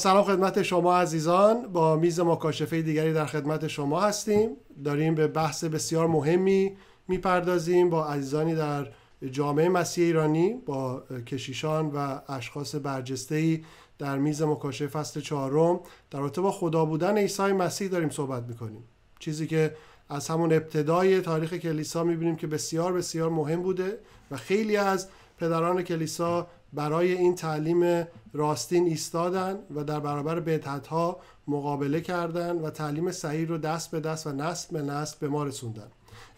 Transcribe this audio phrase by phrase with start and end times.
[0.00, 1.72] سلام خدمت شما عزیزان.
[1.72, 4.50] با میز مکاشفه دیگری در خدمت شما هستیم.
[4.84, 6.76] داریم به بحث بسیار مهمی
[7.08, 8.86] می‌پردازیم با عزیزانی در
[9.30, 13.60] جامعه مسیح ایرانی با کشیشان و اشخاص برجسته
[13.98, 15.80] در میز مکاشفه فصل چهارم.
[16.10, 18.84] در رابطه با خدا بودن عیسی مسیح داریم صحبت می‌کنیم.
[19.18, 19.74] چیزی که
[20.08, 23.98] از همون ابتدای تاریخ کلیسا می‌بینیم که بسیار بسیار مهم بوده
[24.30, 25.08] و خیلی از
[25.38, 32.70] پدران کلیسا برای این تعلیم راستین ایستادن و در برابر بدعت ها مقابله کردن و
[32.70, 35.88] تعلیم صحیح رو دست به دست و نسل به نسل به ما رسوندن.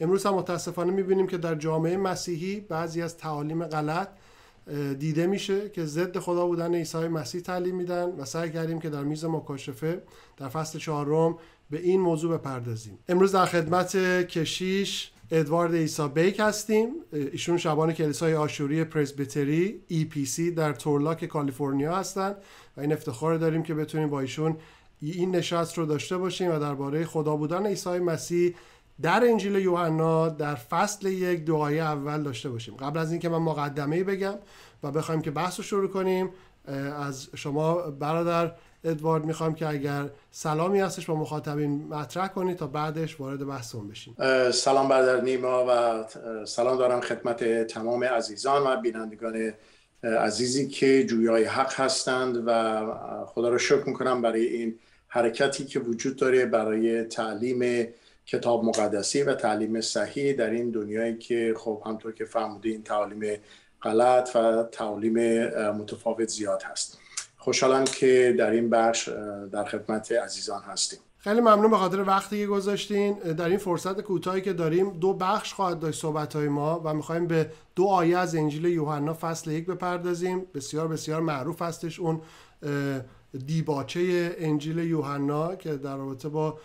[0.01, 4.09] امروز هم متاسفانه می‌بینیم که در جامعه مسیحی بعضی از تعالیم غلط
[4.99, 9.05] دیده میشه که ضد خدا بودن عیسی مسیح تعلیم میدن و سعی کردیم که در
[9.05, 10.03] میز مکاشفه
[10.37, 11.39] در فصل چهارم
[11.71, 12.99] به این موضوع بپردازیم.
[13.09, 16.89] امروز در خدمت کشیش ادوارد ایسا بیک هستیم.
[17.13, 22.37] ایشون شبان کلیسای آشوری پرزبیتری EPC در تورلاک کالیفرنیا هستند
[22.77, 24.57] و این افتخار داریم که بتونیم با ایشون
[25.01, 28.55] این نشست رو داشته باشیم و درباره خدا بودن عیسی مسیح
[29.03, 32.75] در انجیل یوحنا در فصل یک دعای اول داشته باشیم.
[32.75, 34.35] قبل از اینکه من مقدمه بگم
[34.83, 36.31] و بخوایم که بحث رو شروع کنیم
[36.99, 38.53] از شما برادر
[38.85, 44.17] ادوارد می‌خوام که اگر سلامی هستش با مخاطبین مطرح کنید تا بعدش وارد بحثمون بشیم.
[44.51, 46.05] سلام برادر نیما و
[46.45, 49.53] سلام دارم خدمت تمام عزیزان و بینندگان
[50.03, 56.17] عزیزی که جویای حق هستند و خدا رو شکر می‌کنم برای این حرکتی که وجود
[56.17, 57.89] داره برای تعلیم
[58.27, 62.27] کتاب مقدسی و تعلیم صحیح در این دنیایی که خب همطور که
[62.65, 63.41] این تعلیم
[63.83, 66.99] غلط و تعلیم متفاوت زیاد هست.
[67.43, 69.09] خوشحالم که در این بخش
[69.53, 70.99] در خدمت عزیزان هستیم.
[71.19, 73.15] خیلی ممنون به خاطر وقتی که گذاشتین.
[73.15, 77.27] در این فرصت کوتاهی که داریم دو بخش خواهد داشت صحبت های ما و می‌خوایم
[77.27, 80.47] به دو آیه از انجیل یوحنا فصل یک بپردازیم.
[80.55, 82.21] بسیار بسیار معروف هستش اون
[83.47, 86.59] دیباچه انجیل یوحنا که در رابطه با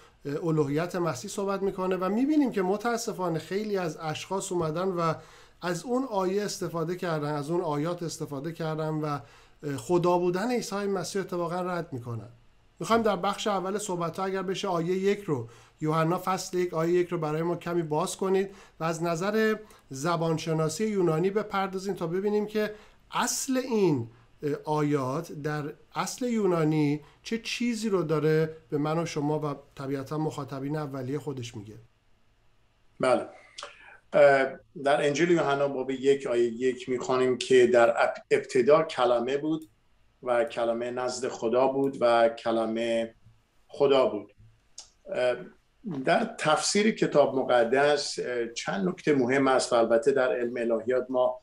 [0.43, 5.13] الوهیت مسیح صحبت می‌کنه و می‌بینیم که متاسفانه خیلی از اشخاص اومدن و
[5.61, 9.19] از اون آیه استفاده کردن از اون آیات استفاده کردن و
[9.77, 12.29] خدا بودن عیسی مسیح اتفاقا رد می‌کنن
[12.79, 15.49] می‌خوایم در بخش اول صحبت ها اگر بشه آیه یک رو
[15.81, 19.55] یوحنا فصل یک آیه یک رو برای ما کمی باز کنید و از نظر
[19.89, 22.73] زبانشناسی یونانی بپردازیم تا ببینیم که
[23.11, 24.09] اصل این
[24.63, 30.77] آیات در اصل یونانی چه چیزی رو داره به من و شما و طبیعتا مخاطبین
[30.77, 31.77] اولیه خودش میگه.
[32.99, 33.27] بله.
[34.83, 39.69] در انجیل یوحنا باب یک آیه یک می‌خوانیم که در ابتدا کلمه بود
[40.23, 43.15] و کلمه نزد خدا بود و کلمه
[43.67, 44.33] خدا بود.
[46.05, 48.19] در تفسیر کتاب مقدس
[48.55, 51.39] چند نکته مهم است و البته در علم الهیات ما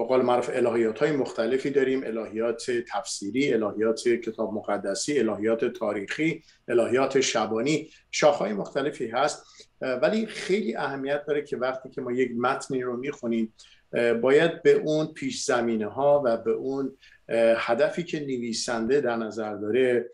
[0.00, 2.04] با قول معروف الهیات های مختلفی داریم.
[2.04, 7.90] الهیات تفسیری الهیات کتاب مقدسی الهیات تاریخی الهیات شبانی.
[8.10, 9.68] شاخهای مختلفی هست.
[9.80, 13.54] ولی خیلی اهمیت داره که وقتی که ما یک متنی رو می‌خونیم
[14.20, 16.96] باید به اون پیش زمینه ها و به اون
[17.56, 20.10] هدفی که نویسنده در نظر داره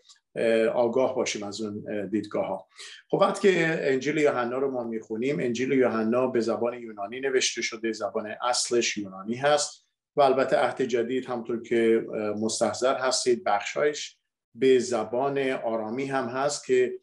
[0.73, 2.67] آگاه باشیم از اون دیدگاه ها
[3.09, 7.91] خب وقتی که انجیل یوحنا رو ما می‌خونیم انجیل یوحنا به زبان یونانی نوشته شده
[7.91, 12.05] زبان اصلش یونانی هست و البته عهد جدید همطور که
[12.41, 14.17] مستحضر هستید بخشایش
[14.55, 16.93] به زبان آرامی هم هست که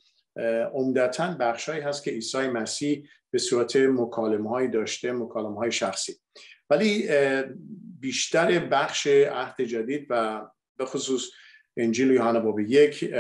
[0.73, 6.17] عمدتا بخشهایی هست که عیسی مسیح به صورت مکالمه های داشته مکالمه های شخصی.
[6.71, 7.09] ولی
[8.01, 10.43] بیشتر بخش عهد جدید و
[10.77, 11.31] به خصوص
[11.77, 13.11] انجیل یوحنا باب یک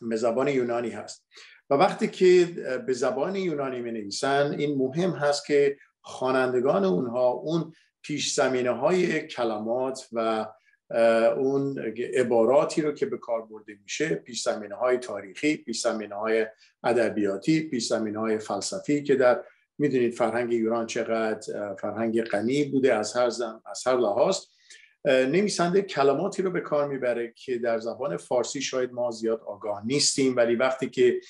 [0.00, 1.26] به زبان یونانی هست.
[1.70, 2.44] و وقتی که
[2.86, 7.72] به زبان یونانی می نویسن این مهم هست که خوانندگان اونها اون
[8.02, 10.46] پیش زمینه های کلمات و
[11.36, 11.78] اون
[12.14, 16.46] عباراتی رو که به کار برده میشه پیش زمینه های تاریخی پیش زمینه های
[16.84, 19.44] ادبیاتی پیش زمینه های فلسفی که در
[19.78, 24.38] می‌دونید فرهنگ ایران چقدر فرهنگ غنی بوده از هر زم، از هر لحاظ.
[25.04, 30.36] نویسنده کلماتی رو به کار می‌بره که در زبان فارسی شاید ما زیاد آگاه نیستیم
[30.36, 31.20] ولی وقتی که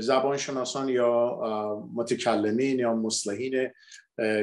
[0.00, 1.40] زبان شناسان یا
[1.94, 3.70] متکلمین یا مصلحین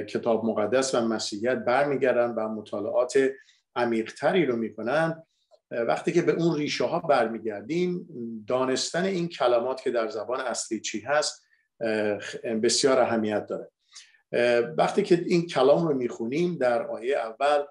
[0.09, 3.29] کتاب مقدس و مسیحیت برمیگردن و مطالعات
[3.75, 5.23] عمیقتری رو می‌کنن
[5.71, 8.07] وقتی که به اون ریشه ها برمیگردیم
[8.47, 11.45] دانستن این کلمات که در زبان اصلی چی هست
[12.63, 13.69] بسیار اهمیت داره.
[14.77, 17.63] وقتی که این کلام رو می‌خونیم در آیه اول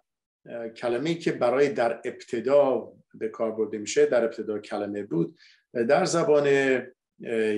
[0.77, 5.39] کلمه که برای در ابتدا به کار برده میشه در ابتدا کلمه بود
[5.73, 6.47] در زبان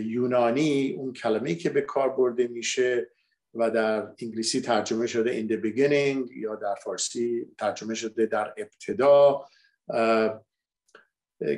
[0.05, 3.09] یونانی اون کلمه که به کار برده میشه
[3.55, 9.45] و در انگلیسی ترجمه شده in the beginning یا در فارسی ترجمه شده در ابتدا.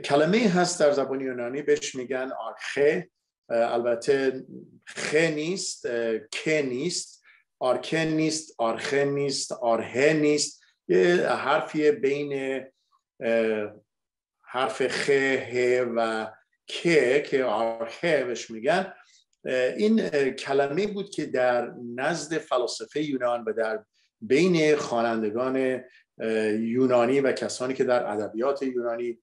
[0.04, 3.10] کلمه هست در زبان یونانی بهش میگن آرخه.
[3.48, 4.44] البته
[4.86, 5.86] خ نیست
[6.30, 7.22] که نیست.
[7.58, 10.59] آرکه نیست آرخه نیست آرهه نیست.
[10.90, 12.62] یه حرفی بین
[14.42, 15.10] حرف خ
[15.96, 16.30] و
[16.66, 18.92] که که آرخه بهش میگن.
[19.76, 23.84] این کلمه بود که در نزد فلاسفه یونان و در
[24.20, 25.84] بین خوانندگان
[26.58, 29.18] یونانی و کسانی که در ادبیات یونانی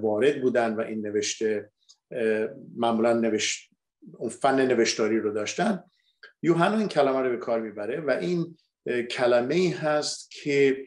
[0.00, 1.70] وارد بودن و این نوشته
[2.76, 3.70] معمولا نوشت
[4.18, 5.84] اون فن نوشتاری رو داشتن.
[6.42, 8.56] یوحنا این کلمه رو به کار می‌بره و این
[9.10, 10.86] کلمه ای هست که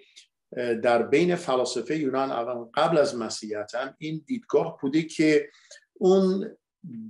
[0.83, 5.50] در بین فلاسفه یونان قبل از مسیحیت هم این دیدگاه بوده که
[5.94, 6.57] اون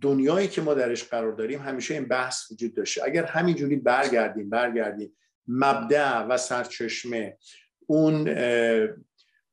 [0.01, 3.03] دنیایی که ما درش قرار داریم همیشه این بحث وجود داشته.
[3.03, 5.17] اگر همینجوری برگردیم برگردیم
[5.47, 7.37] مبدع و سرچشمه
[7.85, 8.27] اون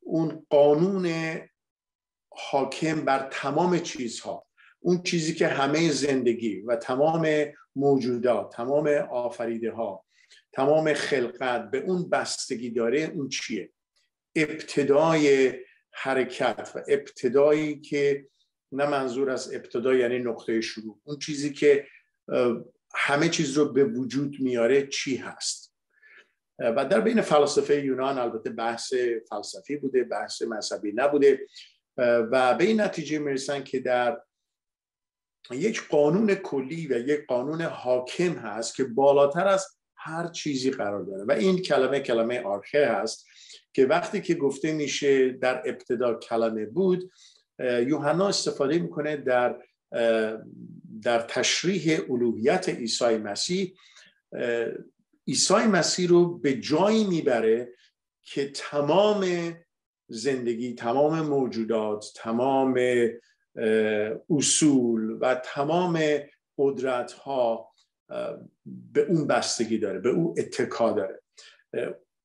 [0.00, 1.08] اون قانون
[2.28, 4.46] حاکم بر تمام چیزها
[4.80, 7.28] اون چیزی که همه زندگی و تمام
[7.76, 10.04] موجودات تمام آفریده ها
[10.52, 13.72] تمام خلقت به اون بستگی داره اون چیه؟
[14.36, 15.52] ابتدای
[15.92, 18.26] حرکت و ابتدایی که
[18.72, 21.00] نه منظور از ابتدا یعنی نقطه شروع.
[21.04, 21.86] اون چیزی که
[22.94, 25.74] همه چیز رو به وجود میاره چی هست؟
[26.58, 28.94] و در بین فلسفه یونان البته بحث
[29.28, 31.46] فلسفی بوده بحث مذهبی نبوده.
[31.96, 34.20] و به این نتیجه می‌رسن که در
[35.50, 39.66] یک قانون کلی و یک قانون حاکم هست که بالاتر از
[40.04, 41.24] هر چیزی قرار داره.
[41.24, 43.26] و این کلمه کلمه آرخه هست
[43.72, 47.10] که وقتی که گفته میشه در ابتدا کلمه بود
[47.60, 49.58] یوحنا استفاده می‌کنه در
[51.02, 53.74] در تشریح الوهیت عیسی مسیح.
[55.28, 57.68] عیسی مسیح رو به جایی می‌بره
[58.22, 59.52] که تمام
[60.08, 62.80] زندگی تمام موجودات تمام
[64.30, 66.00] اصول و تمام
[66.58, 67.71] قدرت ها
[68.92, 71.22] به اون بستگی داره به اون اتکا داره.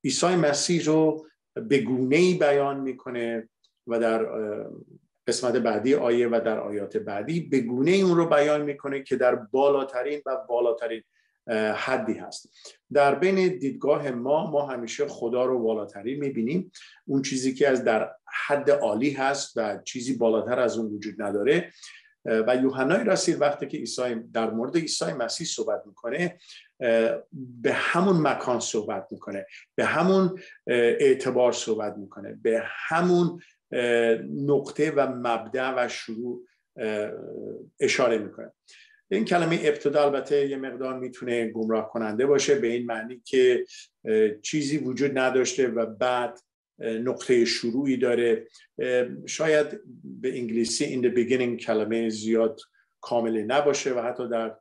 [0.03, 3.49] عیسی مسیح رو به گونه بیان می‌کنه
[3.87, 4.25] و در
[5.27, 9.35] قسمت بعدی آیه و در آیات بعدی به گونه اون رو بیان می‌کنه که در
[9.35, 11.03] بالاترین و بالاترین
[11.75, 12.49] حدی هست.
[12.93, 16.71] در بین دیدگاه ما ما همیشه خدا رو بالاترین می‌بینیم.
[17.05, 18.11] اون چیزی که از در
[18.47, 21.71] حد عالی هست و چیزی بالاتر از اون وجود نداره.
[22.27, 26.37] و یوحنای رسیل وقتی که عیسی در مورد عیسی مسیح صحبت می‌کنه
[27.61, 29.45] به همون مکان صحبت می‌کنه
[29.75, 33.41] به همون اعتبار صحبت می‌کنه به همون
[34.45, 36.45] نقطه و مبدع و شروع
[37.79, 38.51] اشاره می‌کنه.
[39.11, 43.65] این کلمه ابتدا البته یه مقدار می‌تونه گمراه کننده باشه به این معنی که
[44.41, 46.39] چیزی وجود نداشته و بعد
[46.79, 48.47] نقطه شروعی داره.
[49.25, 49.67] شاید
[50.03, 52.59] به انگلیسی in the beginning کلمه زیاد
[53.01, 54.55] کامل نباشه و حتی در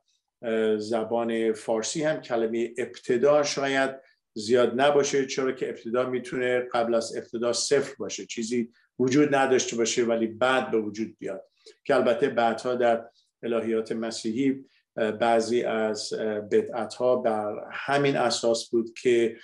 [0.77, 3.91] زبان فارسی هم کلمه ابتدا شاید
[4.33, 8.25] زیاد نباشه چرا که ابتدا می‌تونه قبل از ابتدا صفر باشه.
[8.25, 8.69] چیزی
[8.99, 11.45] وجود نداشته باشه ولی بعد به وجود بیاد
[11.83, 13.05] که البته بعدها در
[13.43, 14.65] الهیات مسیحی
[14.97, 16.13] بعضی از
[16.51, 19.37] بدعت ها بر همین اساس بود که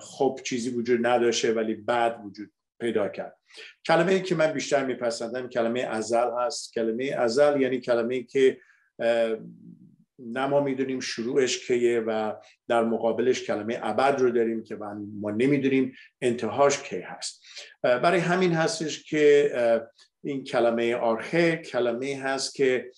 [0.00, 3.38] خب چیزی وجود نداشته ولی بعد وجود پیدا کرد.
[3.86, 6.72] کلمه ای که من بیشتر میپسندم کلمه ازل هست.
[6.72, 8.58] کلمه ازل یعنی کلمه ای که
[10.18, 12.32] نه ما می‌دونیم شروعش کیه و
[12.68, 14.76] در مقابلش کلمه ابد رو داریم که
[15.20, 17.44] ما نمی‌دونیم انتهاش کی هست.
[17.82, 19.52] برای همین هستش که
[20.24, 22.90] این کلمه آرخه کلمه هست که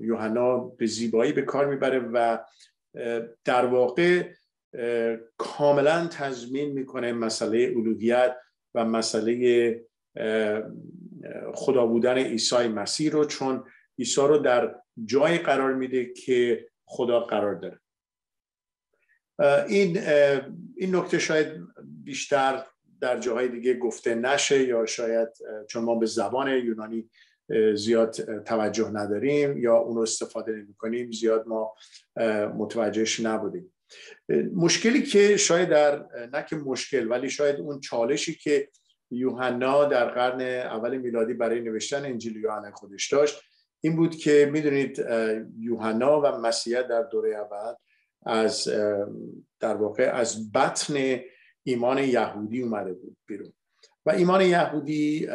[0.00, 2.38] یوحنا به زیبایی به کار می‌بره و
[3.44, 4.32] در واقع
[5.36, 8.36] کاملا تضمین می‌کنه مسئله الوهیت
[8.74, 9.84] و مسئله
[11.54, 13.64] خدا بودن عیسی مسیح رو چون
[13.98, 17.80] عیسی رو در جای قرار میده که خدا قرار داره.
[19.68, 19.98] این
[20.76, 21.46] این نکته شاید
[22.04, 22.64] بیشتر
[23.00, 25.28] در جاهای دیگه گفته نشه یا شاید
[25.68, 27.10] چون ما به زبان یونانی
[27.74, 31.74] زیاد توجه نداریم یا اون رو استفاده نمی کنیم زیاد ما
[32.54, 33.74] متوجهش نبودیم.
[34.54, 38.68] مشکلی که شاید در نه که مشکل ولی شاید اون چالشی که
[39.10, 43.42] یوحنا در قرن اول میلادی برای نوشتن انجیل یوحنا خودش داشت
[43.80, 45.04] این بود که می‌دونید
[45.58, 47.74] یوحنا و مسیحیت در دوره اول
[48.26, 48.68] از
[49.60, 51.20] در واقع از بطن
[51.62, 53.52] ایمان یهودی اومده بود بیرون.
[54.08, 55.26] و ایمان یهودی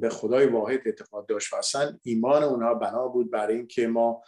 [0.00, 4.22] به خدای واحد اعتقاد داشت و اصلا ایمان اونها بنا بود برای اینکه ما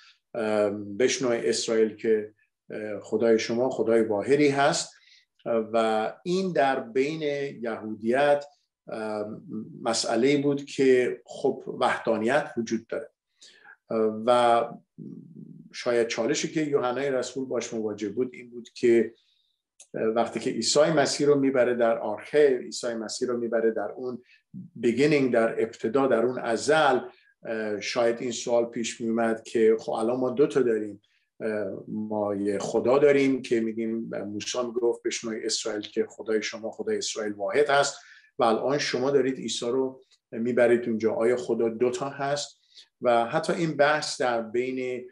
[0.99, 2.35] بشنو اسرائیل که
[3.03, 4.95] خدای شما خدای واحدی هست.
[5.47, 7.23] و این در بین
[7.63, 8.45] یهودیت
[9.83, 13.11] مسئله بود که خب وحدانیت وجود داره.
[14.27, 14.65] و
[15.73, 19.15] شاید چالشی که یوحنای رسول باش مواجه بود این بود که
[19.95, 24.23] وقتی که عیسی مسیح رو می‌بره در آرخه عیسی مسیح رو می‌بره در اون
[24.83, 26.99] بگینینگ در ابتدا در اون ازل
[27.81, 31.03] شاید این سوال پیش میومد که خب الان ما دو تا داریم.
[31.89, 36.99] ما یه خدا داریم که میگیم موسی می‌گفت به شما اسرائیل که خدای شما خدای
[36.99, 37.97] اسرائیل واحد هست
[38.39, 40.01] و الان شما دارید عیسی رو
[40.33, 41.15] می‌برید اونجا.
[41.15, 42.61] آیا خدا دوتا هست؟
[43.01, 45.11] و حتی این بحث در بین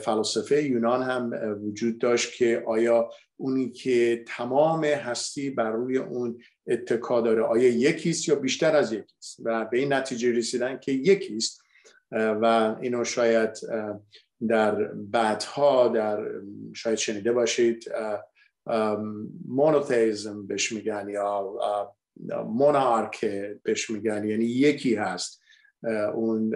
[0.00, 1.30] فلاسفه یونان هم
[1.62, 8.28] وجود داشت که آیا اونی که تمام هستی بر روی اون اتکا داره آیا یکیست
[8.28, 11.62] یا بیشتر از یکیست؟ و به این نتیجه رسیدن که یکیست.
[12.12, 13.50] و اینو شاید
[14.48, 16.26] در بعدها در
[16.74, 17.84] شاید شنیده باشید
[19.48, 21.94] مونوتیزم بهش میگن یا
[22.46, 23.24] مونارک
[23.62, 24.24] بهش میگن.
[24.24, 25.42] یعنی یکی هست.
[26.14, 26.54] اون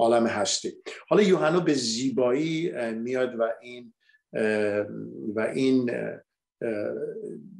[0.00, 0.72] عالم هستی
[1.08, 3.92] حالا یوحنا به زیبایی میاد و این
[5.34, 5.86] و این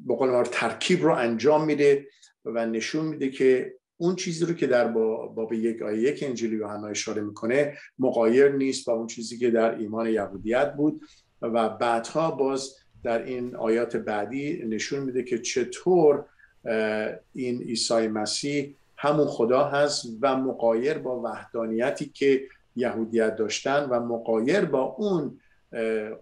[0.06, 2.06] به قول ترکیب رو انجام میده
[2.44, 6.86] و نشون میده که اون چیزی رو که در باب یک آیه یک انجیل یوحنا
[6.86, 11.02] اشاره می‌کنه مقایر نیست با اون چیزی که در ایمان یهودیت بود
[11.42, 16.24] و بعدها باز در این آیات بعدی نشون میده که چطور
[17.32, 22.42] این عیسی مسیح همون خدا هست و مقایر با وحدانیتی که
[22.76, 25.40] یهودیت داشتن و مقایر با اون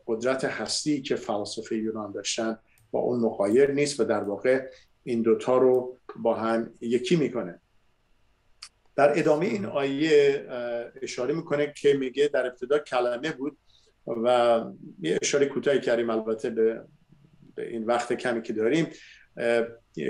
[0.07, 2.59] قدرت هستی که فلسفه یونان داشتن
[2.91, 4.69] با اون مقایر نیست و در واقع
[5.05, 7.61] این دوتا رو با هم یکی می‌کنه.
[8.97, 10.47] در ادامه این آیه
[11.03, 13.59] اشاره می‌کنه که میگه در ابتدا کلمه بود
[14.07, 14.61] و
[15.01, 16.83] یه اشاره کوتاهی کردیم البته به
[17.57, 18.87] این وقت کمی که داریم.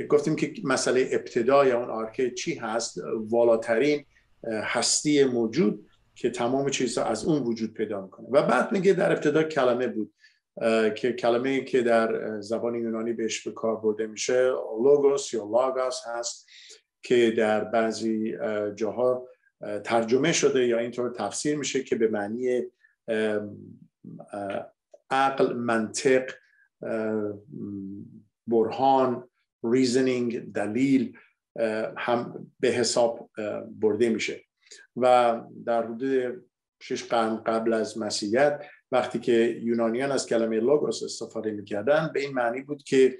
[0.08, 2.98] گفتیم که مسئله ابتدا یا اون آرکه چی هست؟
[3.30, 4.04] والاترین
[4.44, 8.28] هستی موجود که تمام چیزها از اون وجود پیدا می‌کنه.
[8.28, 10.12] و بعد میگه در ابتدا کلمه بود
[10.94, 14.50] که کلمه که در زبان یونانی بهش به کار برده میشه
[14.84, 16.46] لوگوس یا logos هست
[17.02, 18.36] که در بعضی
[18.74, 19.28] جاها
[19.84, 22.62] ترجمه شده یا اینطور تفسیر میشه که به معنی
[25.10, 26.30] عقل منطق
[28.46, 29.28] برهان
[29.64, 31.18] reasoning دلیل
[31.96, 33.30] هم به حساب
[33.80, 34.40] برده میشه.
[34.96, 36.44] و در حدود
[36.82, 38.62] شش قرن قبل از مسیحیت
[38.92, 43.18] وقتی که یونانیان از کلمه لوگوس استفاده می‌کردن به این معنی بود که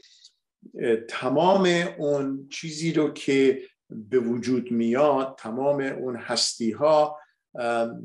[1.08, 1.66] تمام
[1.98, 7.18] اون چیزی رو که به وجود میاد تمام اون هستی ها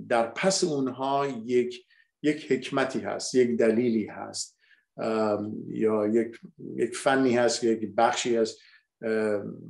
[0.10, 1.86] در پس اونها یک
[2.22, 4.60] یک حکمتی هست یک دلیلی هست.
[5.68, 6.40] یا یک,
[6.76, 8.58] یک فنی هست یک بخشی از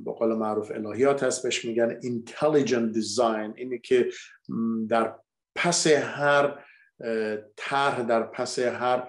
[0.04, 3.52] به قول معروف الهیات هست بهش میگن intelligent design.
[3.56, 4.08] اینه که
[4.88, 5.14] در
[5.56, 6.64] پس هر
[7.56, 9.08] طرح در پس هر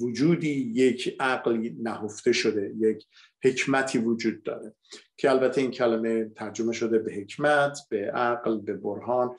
[0.00, 3.06] وجودی یک عقل نهفته شده یک
[3.44, 4.74] حکمتی وجود داره.
[5.16, 9.36] که البته این کلمه ترجمه شده به حکمت به عقل به برهان.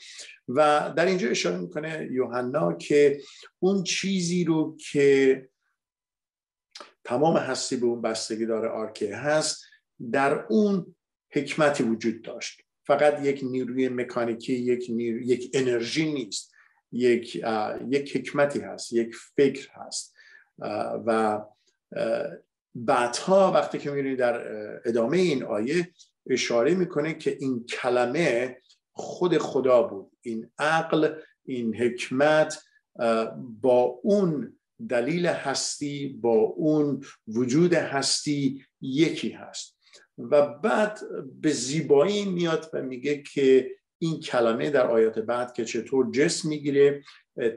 [0.47, 3.19] و در اینجا اشاره می‌کنه یوحنا که
[3.59, 5.47] اون چیزی رو که
[7.05, 9.63] تمام هستی به اون بستگی داره آرکه هست
[10.11, 10.95] در اون
[11.31, 12.61] حکمتی وجود داشت.
[12.87, 16.51] فقط یک نیروی مکانیکی یک نیرو، یک انرژی نیست.
[16.91, 17.35] یک
[17.89, 20.15] یک حکمتی هست یک فکر هست.
[21.05, 21.41] و
[22.75, 24.47] بعدها وقتی که می‌بینید در
[24.85, 25.89] ادامه این آیه
[26.29, 28.57] اشاره می‌کنه که این کلمه
[28.91, 30.11] خود خدا بود.
[30.21, 32.63] این عقل این حکمت
[33.61, 34.59] با اون
[34.89, 39.75] دلیل هستی با اون وجود هستی یکی هست.
[40.17, 40.99] و بعد
[41.41, 47.03] به زیبایی میاد و میگه که این کلمه در آیات بعد که چطور جسم می‌گیره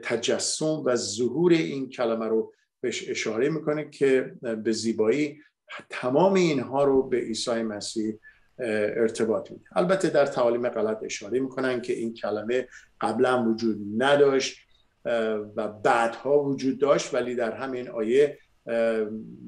[0.03, 5.39] تجسم و ظهور این کلمه رو بهش اشاره می‌کنه که به زیبایی
[5.89, 8.13] تمام اینها رو به عیسی مسیح
[8.59, 9.63] ارتباط میده.
[9.75, 12.67] البته در تعالیم غلط اشاره می‌کنن که این کلمه
[13.01, 14.57] قبلا وجود نداشت.
[15.55, 18.37] و بعدها وجود داشت ولی در همین آیه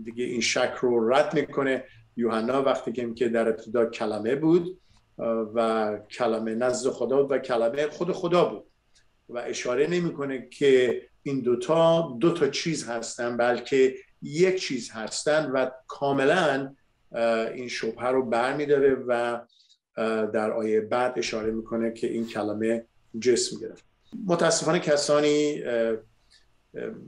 [0.03, 1.83] دیگه این شک رو رد می‌کنه.
[2.17, 4.79] یوحنا وقتی که در ابتدا کلمه بود
[5.55, 8.63] و کلمه نزد خدا بود و کلمه خود خدا بود.
[9.29, 15.69] و اشاره نمی‌کنه که این دوتا دو تا چیز هستن بلکه یک چیز هستن و
[15.87, 16.75] کاملا
[17.53, 19.39] این شبهه رو برمیداره و
[20.33, 22.85] در آیه بعد اشاره می‌کنه که این کلمه
[23.19, 23.90] جسم گرفت.
[24.25, 25.63] متاسفانه کسانی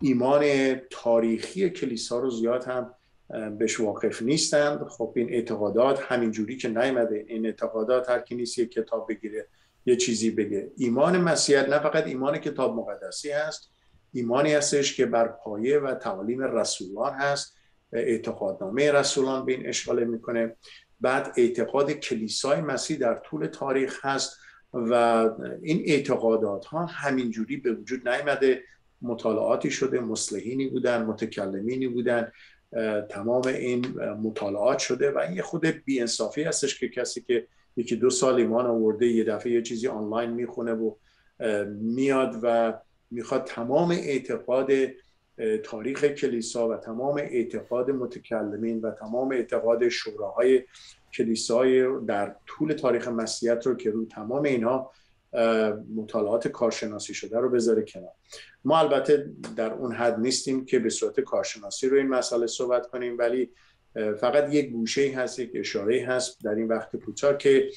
[0.00, 2.94] ایمان تاریخی کلیسا رو زیاد هم
[3.58, 8.66] بهش واقف نیستند خب این اعتقادات همینجوری که نیمده این اعتقادات هر کی نیست یه
[8.66, 9.46] کتاب بگیره
[9.86, 10.70] یه چیزی بگه.
[10.76, 13.70] ایمان مسیحیت نه فقط ایمان کتاب مقدسی هست
[14.12, 17.56] ایمانی هستش که بر پایه و تعالیم رسولان هست.
[17.94, 20.56] اعتقادنامه رسولان به این اشاره می‌کنه.
[21.00, 24.36] بعد اعتقاد کلیسای مسیح در طول تاریخ هست
[24.72, 24.92] و
[25.62, 28.62] این اعتقادات ها همینجوری به وجود نیامده.
[29.02, 32.32] مطالعاتی شده مسلحینی بودن متکلمینی بودن
[33.10, 33.86] تمام این
[34.22, 37.46] مطالعات شده و این خود بیانصافی هستش که کسی که
[37.76, 40.94] یکی دو سال ایمان آورده یه دفعه یه چیزی آنلاین می‌خونه و
[41.68, 42.72] میاد و
[43.10, 44.70] می‌خواد تمام اعتقاد
[45.64, 50.64] تاریخ کلیسا و تمام اعتقاد متکلمین و تمام اعتقاد شوراهای
[51.12, 54.90] کلیسای در طول تاریخ مسیحیت رو که رو تمام اینها
[55.96, 58.12] مطالعات کارشناسی شده رو بذاره کنار.
[58.64, 63.18] ما البته در اون حد نیستیم که به صورت کارشناسی رو این مسئله صحبت کنیم
[63.18, 63.50] ولی
[64.20, 67.70] فقط یک گوشه هست یک اشاره هست در این وقت کوتاه که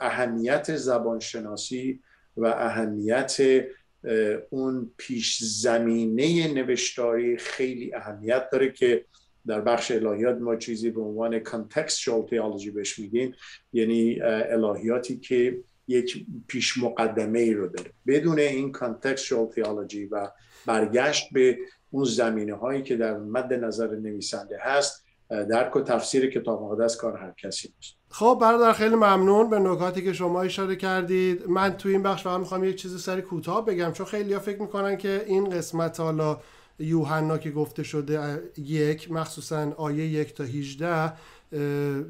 [0.00, 2.00] اهمیت زبانشناسی
[2.36, 3.36] و اهمیت
[4.50, 9.04] اون پیش زمینه نوشتاری خیلی اهمیت داره که
[9.46, 13.34] در بخش الهیات ما چیزی به عنوان contextual theology بهش میگیم
[13.72, 15.58] یعنی الهیاتی که
[15.88, 17.90] یک پیش مقدمه ای رو داره.
[18.06, 20.30] بدون این contextual theology و
[20.66, 21.58] برگشت به
[21.90, 27.16] اون زمینه هایی که در مد نظر نویسنده هست درک و تفسیر کتاب مقدس کار
[27.16, 27.95] هر کسی نیست.
[28.08, 31.48] خب برادر خیلی ممنون به نکاتی که شما اشاره کردید.
[31.48, 34.62] من تو این بخش فقط می‌خوام یک چیز سری کوتاه بگم چون خیلی ها فکر
[34.62, 36.40] می‌کنن که این قسمت حالا
[36.78, 41.12] یوحنا که گفته شده یک مخصوصا آیه یک تا 18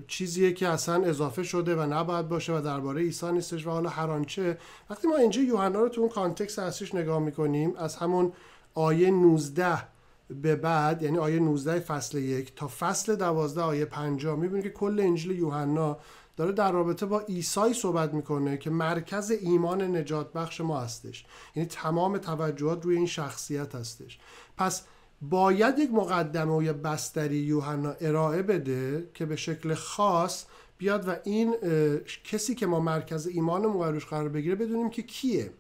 [0.09, 4.11] چیزیه که اصلا اضافه شده و نباید باشه و درباره عیسی نیستش و حالا هر
[4.11, 4.59] آنچه.
[4.91, 8.33] وقتی ما اینجا یوحنا رو تو اون کانتکست اصلیش نگاه می‌کنیم از همون
[8.75, 9.96] آیه 19
[10.31, 15.01] به بعد یعنی آیه 19 فصل یک تا فصل 12 آیه 5 می‌بینیم که کل
[15.01, 15.99] انجیل یوحنا
[16.37, 21.27] داره در رابطه با عیسی صحبت می‌کنه که مرکز ایمان نجات بخش ما هستش.
[21.55, 24.19] یعنی تمام توجهات روی این شخصیت هستش.
[24.57, 24.83] پس
[25.23, 30.45] باید یک مقدمه و یه بستری یوحنا ارائه بده که به شکل خاص
[30.79, 31.55] بیاد و این
[32.25, 35.51] کسی که ما مرکز ایمانمون روش قرار بگیره بدونیم که کیه.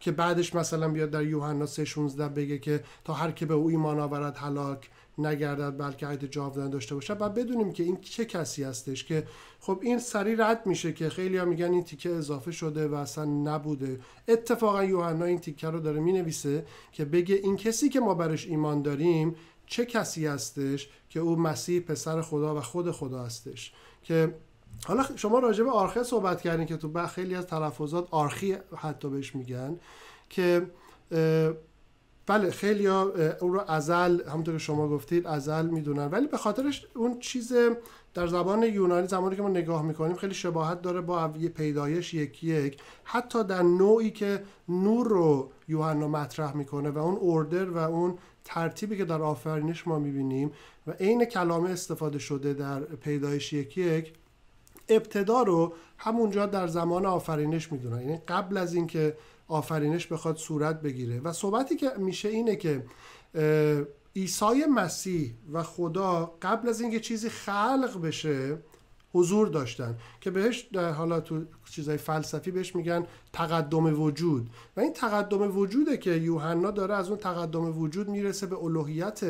[0.00, 4.00] که بعدش مثلا بیاد در یوحنا 3:16 بگه که تا هر که به او ایمان
[4.00, 9.04] آورد هلاک نگردد بلکه حیات جاودانه داشته باشه و بدونیم که این چه کسی هستش
[9.04, 9.26] که
[9.60, 13.24] خب این سری رد میشه که خیلی ها میگن این تیکه اضافه شده و اصلا
[13.24, 14.00] نبوده.
[14.28, 18.82] اتفاقا یوحنا این تیکه رو داره می‌نویسه که بگه این کسی که ما برش ایمان
[18.82, 19.34] داریم
[19.66, 23.72] چه کسی هستش که او مسیح پسر خدا و خود خدا هستش.
[24.02, 24.34] که
[24.86, 29.34] حالا شما راجع به آرخه صحبت کردین که تو خیلی از تلفظات آرخی حتی بهش
[29.34, 29.76] میگن
[30.28, 30.66] که
[32.26, 36.06] بله خیلی ها اون رو ازل همونطور که شما گفتید ازل می‌دونن.
[36.06, 37.52] ولی به خاطرش اون چیز
[38.14, 42.80] در زبان یونانی زمانی که ما نگاه می‌کنیم خیلی شباهت داره با پیدایش یکی یک.
[43.04, 48.96] حتی در نوعی که نور رو یوحنا مطرح می‌کنه و اون اوردر و اون ترتیبی
[48.96, 50.52] که در آفرینش ما می‌بینیم
[50.86, 54.12] و عین کلامه استفاده شده در پیدایش یکی یک
[54.88, 58.00] ابتدا رو همونجا در زمان آفرینش می‌دونن.
[58.00, 59.16] یعنی قبل از اینکه
[59.48, 61.20] آفرینش بخواد صورت بگیره.
[61.20, 62.84] و صحبتی که میشه اینه که
[64.16, 68.58] عیسی مسیح و خدا قبل از اینکه چیزی خلق بشه
[69.12, 69.98] حضور داشتن.
[70.20, 74.50] که بهش در حالا تو چیزای فلسفی بهش میگن تقدم وجود.
[74.76, 79.20] و این تقدم وجوده که یوحنا داره از اون تقدم وجود می‌رسه به الوهیت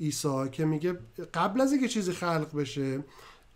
[0.00, 0.98] عیسی که میگه
[1.34, 3.04] قبل از اینکه چیزی خلق بشه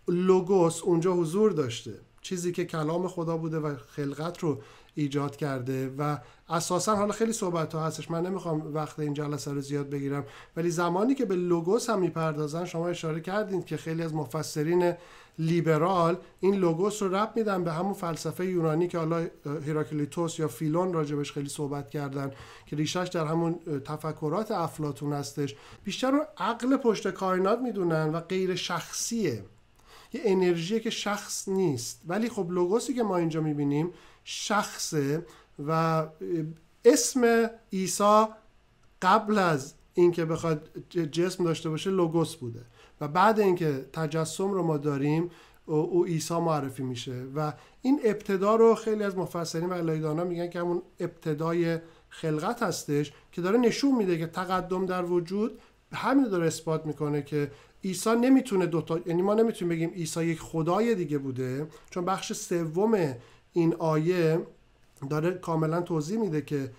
[0.07, 4.61] لوگوس اونجا حضور داشته چیزی که کلام خدا بوده و خلقت رو
[4.95, 6.17] ایجاد کرده و
[6.49, 10.25] اساسا حالا خیلی صحبت ها هستش من نمی‌خوام وقت این جلسه رو زیاد بگیرم
[10.57, 14.93] ولی زمانی که به لوگوس هم می‌پردازن شما اشاره کردین که خیلی از مفسرین
[15.39, 19.27] لیبرال این لوگوس رو رب میدن به همون فلسفه یونانی که حالا
[19.65, 22.31] هیراکلیتوس یا فیلون راجبش خیلی صحبت کردن
[22.65, 25.55] که ریشش در همون تفکرات افلاتون هستش.
[25.83, 29.43] بیشتر رو عقل پشت کائنات می‌دونن و غیر شخصیه.
[30.15, 32.01] یه انرژی که شخص نیست.
[32.07, 33.91] ولی خب لوگوسی که ما اینجا می‌بینیم
[34.23, 35.25] شخصه
[35.67, 36.05] و
[36.85, 38.25] اسم عیسی
[39.01, 42.61] قبل از اینکه بخواد جسم داشته باشه لوگوس بوده.
[43.01, 45.31] و بعد اینکه تجسم رو ما داریم
[45.65, 47.23] او عیسی معرفی میشه.
[47.35, 51.77] و این ابتدا رو خیلی از مفسرین و الهیدانا میگن که همون ابتدای
[52.09, 55.59] خلقت هستش که داره نشون میده که تقدم در وجود
[55.93, 57.51] همین داره اثبات می‌کنه که
[57.85, 63.15] عیسی نمی‌تونه دوتا یعنی ما نمی‌تونیم بگیم عیسی یک خدای دیگه بوده چون بخش سوم
[63.53, 64.39] این آیه
[65.09, 66.71] داره کاملا توضیح میده که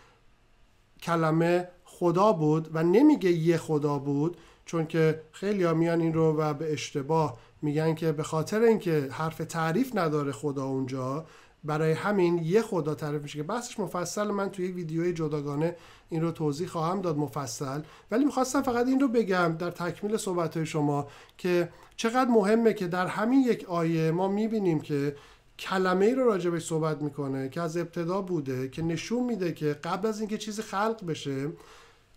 [1.03, 6.37] کلمه خدا بود و نمیگه یه خدا بود چون که خیلی ها میان این رو
[6.37, 11.27] و به اشتباه میگن که به خاطر اینکه حرف تعریف نداره خدا اونجا
[11.67, 15.77] برای همین یه خدا تعریف میشه که بحثش مفصل من توی ویدیوی جداگانه
[16.11, 17.81] این رو توضیح خواهم داد مفصل.
[18.11, 23.07] ولی می‌خواستم فقط این رو بگم در تکمیل صحبت شما که چقدر مهمه که در
[23.07, 25.17] همین یک آیه ما می‌بینیم که
[25.59, 30.09] کلمه ای رو راجبش صحبت می‌کنه که از ابتدا بوده که نشون میده که قبل
[30.09, 31.49] از اینکه چیزی خلق بشه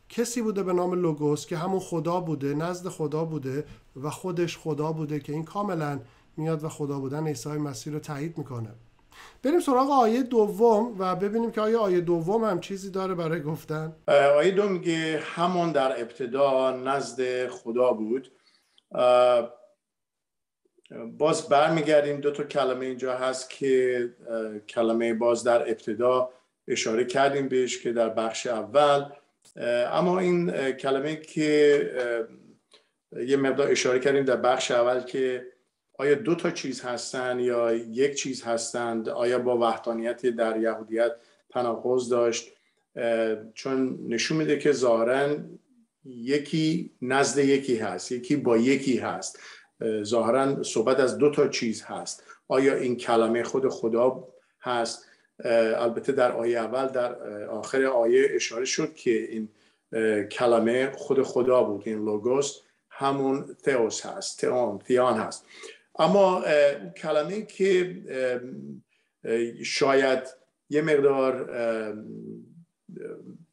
[0.10, 3.66] کسی بوده به نام لوگوس که همون خدا بوده نزد خدا بوده
[4.04, 6.00] و خودش خدا بوده که این کاملا
[6.38, 8.70] میاد و خدا بودن عیسی مسیح رو تایید می‌کنه.
[9.44, 13.96] بریم سراغ آیه دوم و ببینیم که آیا آیه دوم هم چیزی داره برای گفتن.
[14.08, 18.32] آیه دوم میگه همون در ابتدا نزد خدا بود.
[21.18, 24.10] باز برمیگردیم دو تا کلمه اینجا هست که
[24.70, 26.30] کلمه باز در ابتدا
[26.68, 29.06] اشاره کردیم بهش که در بخش اول.
[29.92, 31.92] اما این کلمه که
[33.28, 35.46] یه مقدار اشاره کردیم در بخش اول که
[36.00, 41.12] آیا دو تا چیز هستند یا یک چیز هستند؟ آیا با وحدانیت در یهودیت
[41.50, 42.52] تناقض داشت؟
[43.54, 45.36] چون نشون میده که ظاهرا
[46.06, 49.40] یکی نزد یکی هست یکی با یکی هست.
[50.04, 52.24] ظاهرا صحبت از دو تا چیز هست.
[52.48, 54.28] آیا این کلمه خود خدا
[54.62, 55.06] هست؟
[55.76, 59.50] البته در آیه اول در آخر آیه اشاره شد که این
[60.28, 62.60] کلمه خود خدا بود این لوگوس
[62.90, 65.46] همون تئوس هست تئون تیان هست.
[66.00, 66.44] اما
[66.98, 67.96] کلمه که
[69.64, 70.20] شاید
[70.70, 71.50] یه مقدار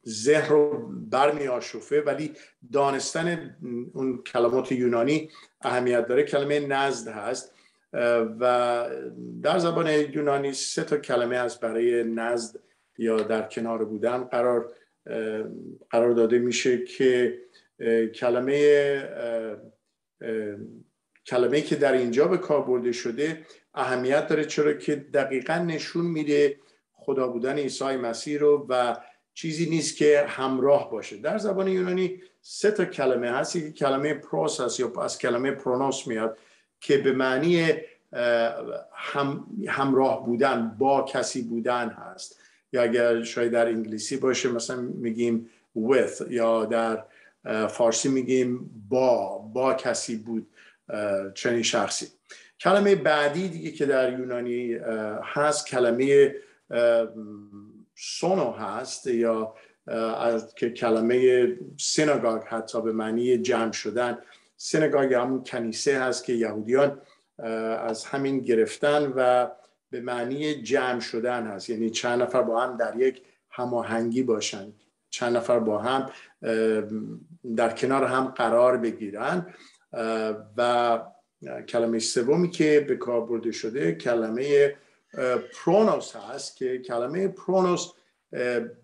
[0.07, 2.33] ذهن رو برمی آشوفه ولی
[2.71, 3.57] دانستن
[3.93, 5.29] اون کلمات یونانی
[5.61, 6.23] اهمیت داره.
[6.23, 7.53] کلمه نزد هست
[8.39, 8.85] و
[9.43, 12.59] در زبان یونانی سه تا کلمه هست برای نزد
[12.97, 14.23] یا در کنار بودن.
[14.23, 14.73] قرار
[15.89, 17.39] قرار داده میشه که
[18.15, 18.57] کلمه
[21.27, 24.45] کلمه که در اینجا به کار برده شده اهمیت داره.
[24.45, 26.59] چرا که دقیقا نشون میده
[26.93, 28.97] خدا بودن عیسی مسیح رو و
[29.33, 31.17] چیزی نیست که همراه باشه.
[31.17, 33.53] در زبان یونانی سه تا کلمه هست.
[33.53, 36.37] که کلمه پروس هست یا از کلمه پرونوس میاد
[36.79, 37.73] که به معنی
[38.93, 42.39] هم، همراه بودن با کسی بودن هست.
[42.73, 47.03] یا اگر شاید در انگلیسی باشه مثلا میگیم with یا در
[47.67, 50.47] فارسی میگیم با با کسی بود.
[51.33, 52.07] چنین شخصی.
[52.59, 54.73] کلمه بعدی دیگه که در یونانی
[55.23, 56.35] هست کلمه
[57.95, 59.55] سونو هست یا
[60.17, 61.47] از که کلمه
[61.77, 64.17] سینگاگ حتی به معنی جمع شدن.
[64.57, 67.01] سینگاگ همون کنیسه هست که یهودیان
[67.79, 69.47] از همین گرفتن و
[69.89, 71.69] به معنی جمع شدن هست.
[71.69, 74.73] یعنی چند نفر با هم در یک هماهنگی باشن.
[75.09, 76.09] چند نفر با هم
[77.55, 79.53] در کنار هم قرار بگیرن.
[80.57, 80.99] و
[81.67, 84.75] کلمه سومی که به کار برده شده کلمه
[85.53, 87.91] پرونوس هست که کلمه پرونوس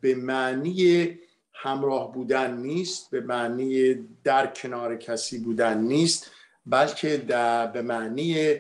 [0.02, 1.20] به معنی
[1.54, 6.32] همراه بودن نیست به معنی در کنار کسی بودن نیست
[6.66, 8.56] بلکه در به معنی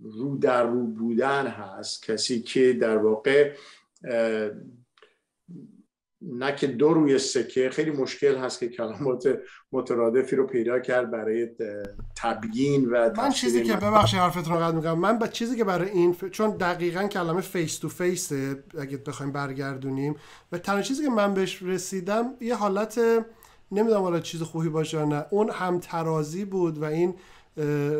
[0.00, 2.02] رو در رو بودن هست.
[2.02, 3.52] کسی که در واقع
[6.32, 9.38] نه که دو روی سکه خیلی مشکل هست که کلمات
[9.72, 11.48] مترادفی رو پیدا کرد برای
[12.16, 14.98] تبیین و من چیزی که ببخشید حرفت رو قطع می‌کنم.
[14.98, 16.24] من با چیزی که برای این ف...
[16.24, 18.32] چون دقیقا کلمه face to face
[18.78, 20.16] اگه بخوایم برگردونیم.
[20.52, 23.00] و تنها چیزی که من بهش رسیدم یه حالت
[23.72, 25.26] نمی‌دونم حالا چیز خوبی باشه نه.
[25.30, 27.14] اون هم ترازی بود و این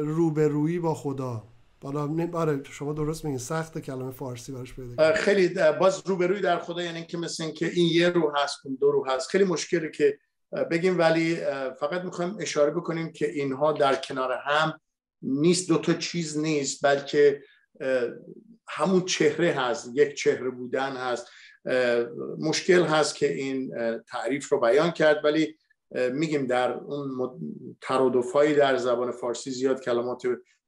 [0.02, 1.42] روبرویی با خدا.
[1.84, 3.38] حالا آره شما درست میگین.
[3.38, 7.88] سخت کلمه فارسی براش پیدا خیلی باز روبروی در خدا یعنی که مثل که این
[7.92, 9.28] یه رو هست دو رو هست.
[9.28, 10.18] خیلی مشکلی که
[10.70, 11.36] بگیم ولی
[11.80, 14.80] فقط می‌خوایم اشاره بکنیم که اینها در کنار هم
[15.22, 15.68] نیست.
[15.68, 17.42] دو تا چیز نیست بلکه
[18.68, 19.90] همون چهره هست.
[19.94, 21.26] یک چهره بودن هست.
[22.38, 25.56] مشکل هست که این تعریف رو بیان کرد ولی
[26.12, 27.30] میگیم در اون
[27.80, 30.22] ترادفایی در زبان فارسی زیاد کلمات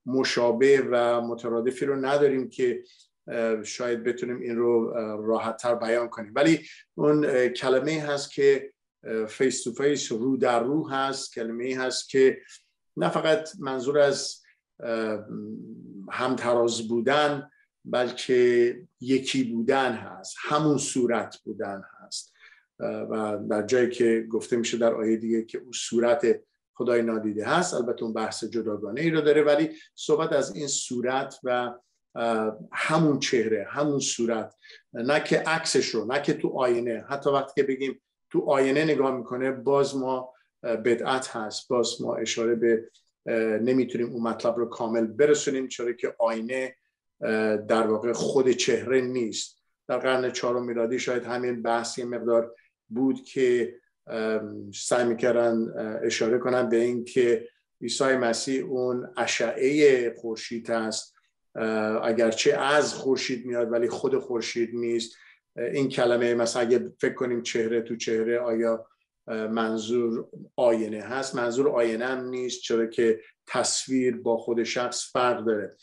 [0.06, 2.84] مشابه و مترادفی رو نداریم که
[3.64, 4.90] شاید بتونیم این رو
[5.26, 6.32] راحتتر بیان کنیم.
[6.34, 6.60] ولی
[6.94, 8.72] اون کلمه هست که
[9.28, 11.34] face to face رو در رو هست.
[11.34, 12.42] کلمه هست که
[12.96, 14.42] نه فقط منظور از
[16.10, 17.50] همتراز بودن
[17.84, 22.36] بلکه یکی بودن هست همون صورت بودن هست.
[22.80, 26.40] و در جایی که گفته میشه در آیه دیگه که او صورت
[26.76, 27.74] خدای نادیده هست.
[27.74, 31.74] البته اون بحث جداگانه ای رو داره ولی صحبت از این صورت و
[32.72, 34.54] همون چهره همون صورت
[34.92, 37.04] نه که عکسش رو نه که تو آینه.
[37.08, 41.68] حتی وقتی که بگیم تو آینه نگاه می‌کنه باز ما بدعت هست.
[41.68, 42.90] باز ما اشاره به
[43.60, 45.68] نمی‌تونیم اون مطلب رو کامل برسونیم.
[45.68, 46.76] چرا که آینه
[47.68, 49.62] در واقع خود چهره نیست.
[49.88, 52.54] در قرن چهارم میلادی شاید همین بحث مقدار
[52.88, 53.74] بود که
[54.74, 55.72] سعی می‌کردن
[56.04, 57.48] اشاره کنن به این که
[57.82, 61.14] عیسی مسیح اون اشعه خورشید است.
[62.02, 65.16] اگرچه از خورشید میاد ولی خود خورشید نیست.
[65.56, 68.86] این کلمه مثلا اگه فکر کنیم چهره تو چهره آیا
[69.26, 75.76] منظور آینه هست؟ منظور آینه هم نیست چرا که تصویر با خود شخص فرق داره.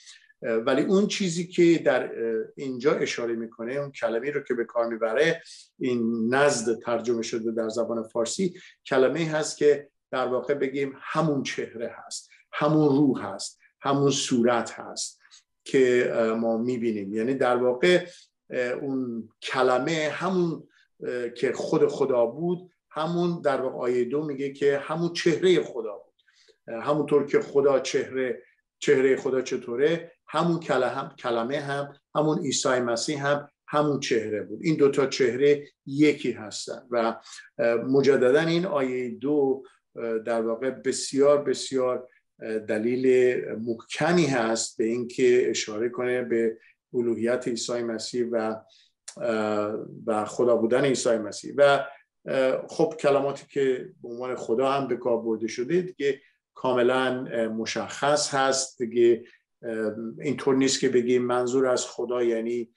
[0.44, 2.12] ولی اون چیزی که در
[2.56, 5.42] اینجا اشاره می‌کنه اون کلمه رو که به کار می‌بره
[5.80, 8.54] این نزد ترجمه شده در زبان فارسی
[8.86, 15.20] کلمه هست که در واقع بگیم همون چهره هست همون روح هست همون صورت هست
[15.64, 17.14] که ما می‌بینیم.
[17.14, 18.06] یعنی در واقع
[18.82, 20.68] اون کلمه همون
[21.36, 26.14] که خود خدا بود همون در واقع آیه دو میگه که همون چهره خدا بود.
[26.68, 28.44] همونطور که خدا چهره
[28.80, 30.60] چهره خدا چطوره همون
[31.18, 34.60] کلمه هم همون عیسی مسیح هم همون چهره بود.
[34.62, 37.16] این دوتا چهره یکی هستن و
[37.88, 39.64] مجددا این آیه دو
[40.26, 42.08] در واقع بسیار بسیار
[42.68, 46.58] دلیل محکمی هست به اینکه اشاره کنه به
[46.94, 48.56] الوهیت عیسی مسیح و
[50.06, 51.54] و خدا بودن عیسی مسیح.
[51.58, 51.86] و
[52.68, 56.22] خب کلماتی که به عنوان خدا هم به کار برده شده دیگه
[56.54, 59.24] کاملا مشخص هست دیگه
[60.22, 62.70] اینطور نیست که بگیم منظور از خدا یعنی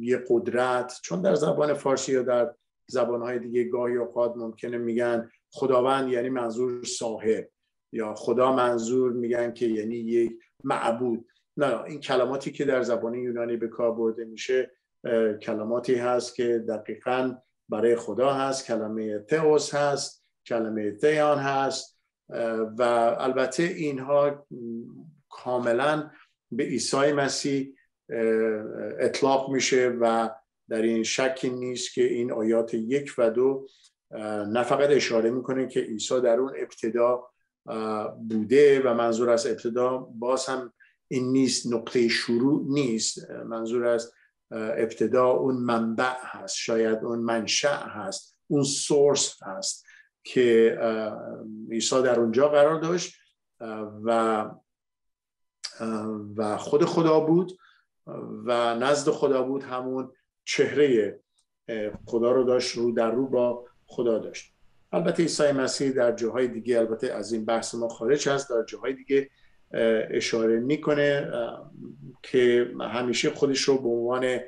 [0.00, 0.98] یه قدرت.
[1.02, 2.54] چون در زبان فارسی یا در
[2.86, 7.48] زبانهای دیگه گاهی اوقات ممکنه میگن خداوند یعنی منظور صاحب
[7.92, 10.32] یا خدا منظور میگن که یعنی یک
[10.64, 11.26] معبود.
[11.56, 14.70] نه این کلماتی که در زبان یونانی به کار برده میشه
[15.42, 17.34] کلماتی هست که دقیقا
[17.68, 21.98] برای خدا هست کلمه تئوس هست کلمه تیان هست
[22.78, 22.82] و
[23.18, 24.46] البته اینها
[25.44, 26.10] کاملا
[26.50, 27.74] به عیسی مسیح
[28.98, 30.30] اطلاق میشه و
[30.68, 33.66] در این شکی نیست که این آیات یک و دو
[34.48, 37.28] نه فقط اشاره می‌کنه که عیسی در اون ابتدا
[38.30, 40.72] بوده و منظور از ابتدا باز هم
[41.08, 43.30] این نیست نقطه شروع نیست.
[43.30, 44.12] منظور از
[44.50, 49.86] ابتدا اون منبع هست شاید اون منشأ هست اون سورس هست
[50.24, 50.78] که
[51.70, 53.14] عیسی در اونجا قرار داشت.
[54.04, 54.44] و
[56.36, 57.52] و خود خدا بود
[58.44, 60.12] و نزد خدا بود همون
[60.44, 61.20] چهره
[62.06, 64.54] خدا رو داشت رو در رو با خدا داشت.
[64.92, 68.92] البته عیسی مسیح در جاهای دیگه البته از این بحث ما خارج هست در جاهای
[68.92, 69.30] دیگه
[70.10, 71.30] اشاره می‌کنه
[72.22, 74.40] که همیشه خودش رو به عنوان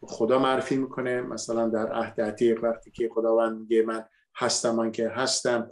[0.00, 1.20] خدا معرفی می‌کنه.
[1.20, 4.04] مثلا در عهد عتیق وقتی که خداوند میگه من
[4.36, 5.70] هستم من که هستم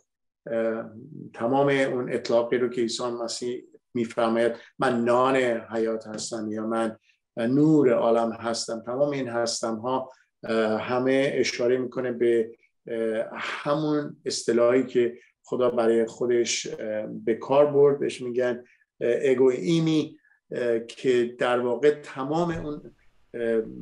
[1.35, 6.97] تمام اون اطلاقی رو که عیسی مسیح میفرماید من نان حیات هستم یا من
[7.37, 8.83] نور عالم هستم.
[8.87, 10.11] تمام این هستم ها
[10.79, 12.51] همه اشاره می‌کنه به
[13.35, 16.67] همون اصطلاحی که خدا برای خودش
[17.25, 18.01] به کار برد.
[18.01, 18.65] بهش میگن
[19.53, 20.19] ایمی
[20.89, 22.95] که در واقع تمام اون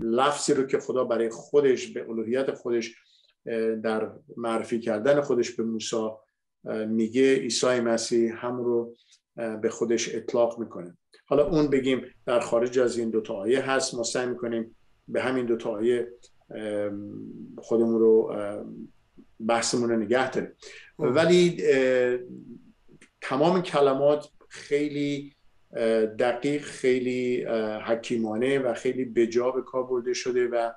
[0.00, 2.94] لفظی رو که خدا برای خودش به الوهیت خودش
[3.82, 6.08] در معرفی کردن خودش به موسی
[6.88, 8.94] میگه عیسی مسیح هم رو
[9.36, 10.96] به خودش اطلاق می‌کنه.
[11.26, 14.76] حالا اون بگیم در خارج از این دوتا آیه هست ما سعی می‌کنیم
[15.08, 16.08] به همین دوتا آیه
[17.58, 18.36] خودمون رو
[19.46, 20.50] بحثمون رو نگه داریم.
[20.98, 21.62] ولی
[23.20, 25.34] تمام کلمات خیلی
[26.18, 27.44] دقیق خیلی
[27.86, 30.70] حکیمانه و خیلی بجا به کار برده شده و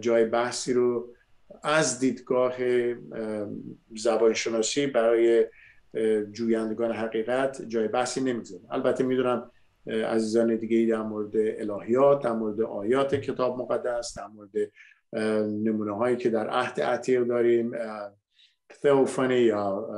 [0.00, 1.14] جای بحثی رو
[1.62, 2.54] از دیدگاه
[3.96, 5.46] زبانشناسی برای
[6.32, 9.50] جویندگان حقیقت جای بحثی نمی‌ذاره البته می‌دونم
[9.86, 14.50] عزیزان دیگه در مورد الهیات در مورد آیات کتاب مقدس در مورد
[15.62, 17.72] نمونه هایی که در عهد عتیق داریم
[18.82, 19.88] ثوفانی یا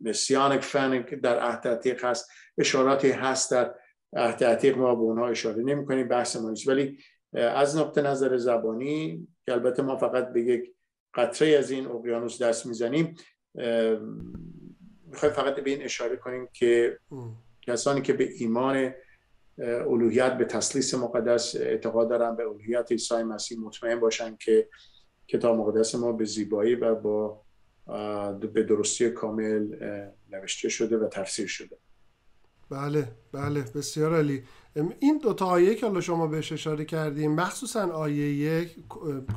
[0.00, 2.30] مسیانک فن در عهد عتیق هست.
[2.58, 3.74] اشاراتی هست در
[4.12, 6.68] عهد عتیق ما به اونها اشاره نمی کنیم بحث ما نیست.
[6.68, 6.98] ولی
[7.32, 10.74] از نقطه نظر زبانی که البته ما فقط به یک
[11.14, 13.14] قطره از این اقیانوس دست می‌زنیم
[13.54, 16.98] می‌خوایم فقط به این اشاره کنیم که
[17.62, 18.92] کسانی که به ایمان
[19.58, 24.68] الوهیت به تسلیس مقدس اعتقاد دارن به الوهیت عیسی مسیح مطمئن باشن که
[25.28, 27.42] کتاب مقدس ما به زیبایی و با
[28.40, 29.76] به درستی کامل
[30.30, 31.78] نوشته شده و تفسیر شده.
[32.70, 34.42] بله بله بسیار عالی.
[34.74, 38.76] این دو تا آیه که حالا شما بهش اشاره کردیم مخصوصا آیه یک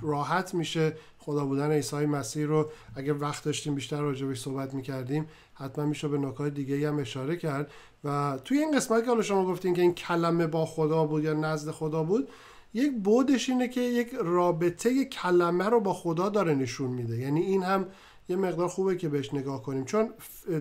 [0.02, 5.86] راحت میشه خدا بودن عیسی مسیح رو اگر وقت داشتیم بیشتر راجبش صحبت می‌کردیم حتما
[5.86, 7.72] میشه به نکات دیگه هم اشاره کرد.
[8.04, 11.34] و توی این قسمت که حالا شما گفتین که این کلمه با خدا بود یا
[11.34, 12.30] نزد خدا بود
[12.74, 17.18] یک بودش اینه که یک رابطه کلمه رو با خدا داره نشون میده.
[17.18, 17.86] یعنی این هم
[18.30, 19.86] یه مقدار خوبه که بهش نگاه کنیم.
[19.86, 20.10] چون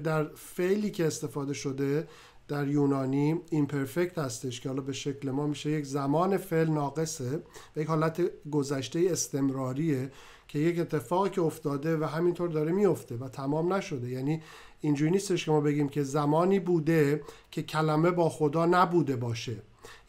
[0.05, 2.09] در فعلی که استفاده شده
[2.49, 7.43] در یونانی ایمپرفکت هستش که حالا به شکل ما میشه یک زمان فعل ناقصه
[7.77, 10.11] و یک حالت گذشته استمراریه
[10.49, 14.09] که یک اتفاقی که افتاده و همینطور داره میفته و تمام نشده.
[14.09, 14.43] یعنی
[14.81, 19.57] اینجوری نیستش که ما بگیم که زمانی بوده که کلمه با خدا نبوده باشه.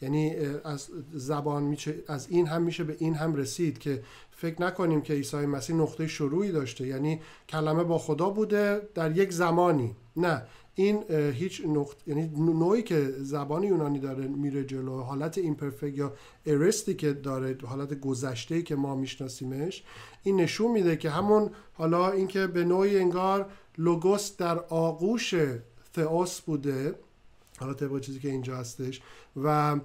[0.02, 4.02] یعنی از زبان میشه از این هم میشه به این هم رسید که
[4.44, 6.86] فکر نکنیم که عیسی مسیح نقطه شروعی داشته.
[6.86, 9.96] یعنی کلمه با خدا بوده در یک زمانی.
[10.16, 10.42] نه
[10.74, 16.12] این هیچ نقط یعنی نوعی که زبان یونانی داره میره جلو حالت ایمپرفکت یا
[16.46, 19.84] ارستی که داره حالت گذشته که ما میشناسیمش
[20.22, 25.34] این نشون میده که همون حالا اینکه به نوعی انگار لوگوس در آغوش
[25.94, 26.94] تئوس بوده
[27.58, 29.02] حالا طبق چیزی که اینجا هستش
[29.42, 29.76] و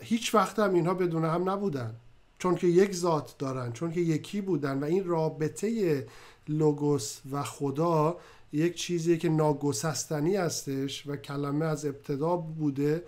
[0.00, 1.94] هیچ وقت هم اینها بدون هم نبودن.
[2.40, 6.06] چون که یک ذات دارن چون که یکی بودن و این رابطه
[6.48, 8.16] لوگوس و خدا
[8.52, 13.04] یک چیزی که ناگسستنی هستش و کلمه از ابتدا بوده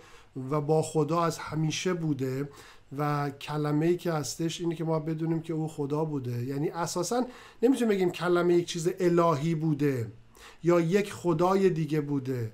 [0.51, 2.49] و با خدا از همیشه بوده
[2.97, 6.43] و کلمه ای که هستش اینه که ما بدونیم که او خدا بوده.
[6.43, 7.25] یعنی اساسا
[7.63, 10.11] نمی‌تونیم بگیم کلمه یک چیز الهی بوده
[10.63, 12.53] یا یک خدای دیگه بوده.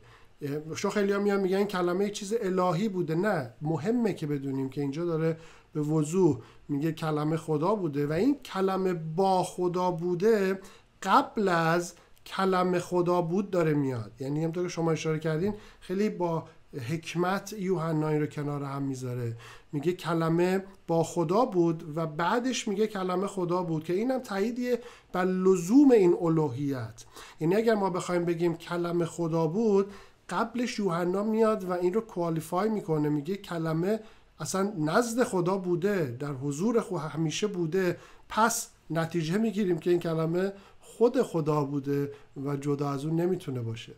[0.76, 3.16] شو خیلی هم میان میگن کلمه یک چیز الهی بوده.
[3.16, 5.38] نه مهمه که بدونیم که اینجا داره
[5.74, 10.60] به وضوح میگه کلمه خدا بوده و این کلمه با خدا بوده
[11.04, 11.94] قبل از
[12.26, 14.12] کلمه خدا بود داره میاد.
[14.20, 16.44] یعنی همطور که شما اشاره کردین خیلی با
[16.90, 19.38] حکمت یوحنا رو کنار هم می‌ذاره.
[19.72, 24.80] میگه کلمه با خدا بود و بعدش میگه کلمه خدا بود که اینم تاییدیه
[25.12, 27.06] بر لزوم این الوهیت.
[27.40, 29.92] یعنی اگر ما بخوایم بگیم کلمه خدا بود
[30.30, 33.10] قبلش یوحنا میاد و این رو کوالیفای می‌کنه.
[33.10, 34.00] میگه کلمه
[34.40, 37.98] اصلا نزد خدا بوده در حضور خود همیشه بوده.
[38.30, 42.12] پس نتیجه می‌گیریم که این کلمه خود خدا بوده
[42.46, 43.94] و جدا از اون نمی‌تونه باشه.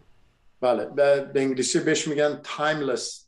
[0.62, 0.86] بله
[1.34, 3.21] به انگلیسی بهش میگن timeless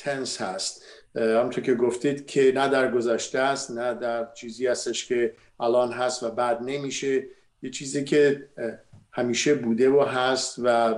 [0.00, 0.82] tense هست.
[1.14, 6.22] همونطور که گفتید که نه در گذشته است نه در چیزی هستش که الان هست
[6.22, 7.26] و بعد نمیشه.
[7.62, 8.48] یه چیزی که
[9.12, 10.94] همیشه بوده و هست و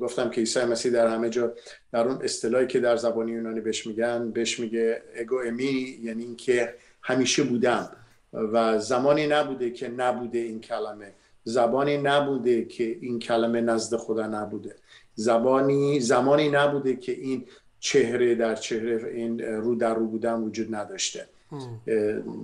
[0.00, 1.52] گفتم که عیسی مسیح در همه جا
[1.92, 6.74] در اون اصطلاحی که در زبان یونانی بهش میگن بهش میگه اگو امی یعنی اینکه
[7.02, 7.90] همیشه بودم.
[8.32, 11.12] و زمانی نبوده که نبوده این کلمه.
[11.44, 14.74] زبانی نبوده که این کلمه نزد خدا نبوده.
[15.14, 17.44] زبانی زمانی نبوده که این
[17.80, 21.26] چهره در چهره این رو در رو بودن وجود نداشته.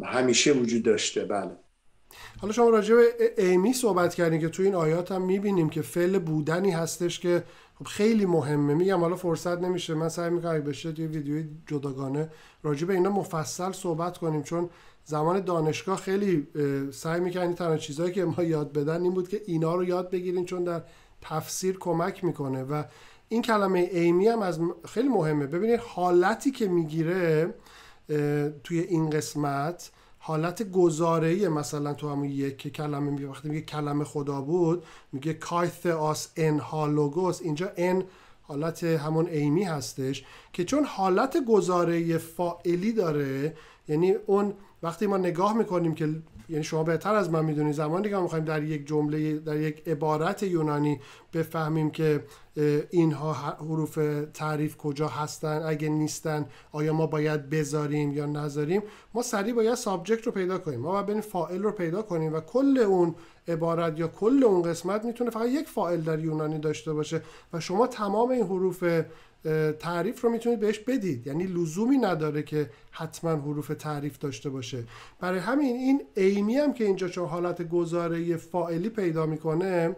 [0.04, 1.24] همیشه وجود داشته.
[1.24, 1.50] بله.
[2.40, 3.04] حالا شما راجع به
[3.38, 7.44] ایمی صحبت کردین که تو این آیات هم می‌بینیم که فعل بودنی هستش که
[7.78, 8.74] خب خیلی مهمه.
[8.74, 9.94] میگم حالا فرصت نمیشه.
[9.94, 12.30] من سعی می‌کنم بشه توی ویدیوی جداگانه
[12.62, 14.70] راجع به اینا مفصل صحبت کنیم چون
[15.04, 16.46] زمان دانشگاه خیلی
[16.92, 20.44] سعی می‌کنیم تنها چیزهایی که ما یاد بدن این بود که اینا رو یاد بگیرین
[20.44, 20.82] چون در
[21.20, 22.62] تفسیر کمک می‌کنه.
[22.62, 22.82] و
[23.28, 25.46] این کلمه ایمی هم از خیلی مهمه.
[25.46, 27.54] ببینید حالتی که می‌گیره
[28.64, 29.90] توی این قسمت
[30.28, 35.86] حالت گزاره مثلا تو همون یک کلمه می وقتی میگه کلمه خدا بود میگه کایث
[35.86, 37.42] آس ان هالوگوس.
[37.42, 38.02] اینجا ان
[38.42, 43.56] حالت همون ایمی هستش که چون حالت گزاره فائلی داره
[43.88, 46.08] یعنی اون وقتی ما نگاه می‌کنیم که
[46.48, 49.88] یعنی شما بهتر از من می‌دونید زمانی که ما می‌خوایم در یک جمله در یک
[49.88, 51.00] عبارت یونانی
[51.32, 52.24] بفهمیم که
[52.90, 53.98] اینها حروف
[54.34, 58.82] تعریف کجا هستن اگه نیستن آیا ما باید بذاریم یا نذاریم
[59.14, 60.80] ما سریع باید سابجکت رو پیدا کنیم.
[60.80, 63.14] ما باید بریم فائل رو پیدا کنیم و کل اون
[63.48, 67.22] عبارت یا کل اون قسمت می‌تونه فقط یک فائل در یونانی داشته باشه
[67.52, 68.84] و شما تمام این حروف
[69.80, 71.26] تعریف رو می‌تونید بهش بدید.
[71.26, 74.84] یعنی لزومی نداره که حتما حروف تعریف داشته باشه.
[75.20, 79.96] برای همین این ایمی هم که اینجا چون حالت گزاره فائلی پیدا می‌کنه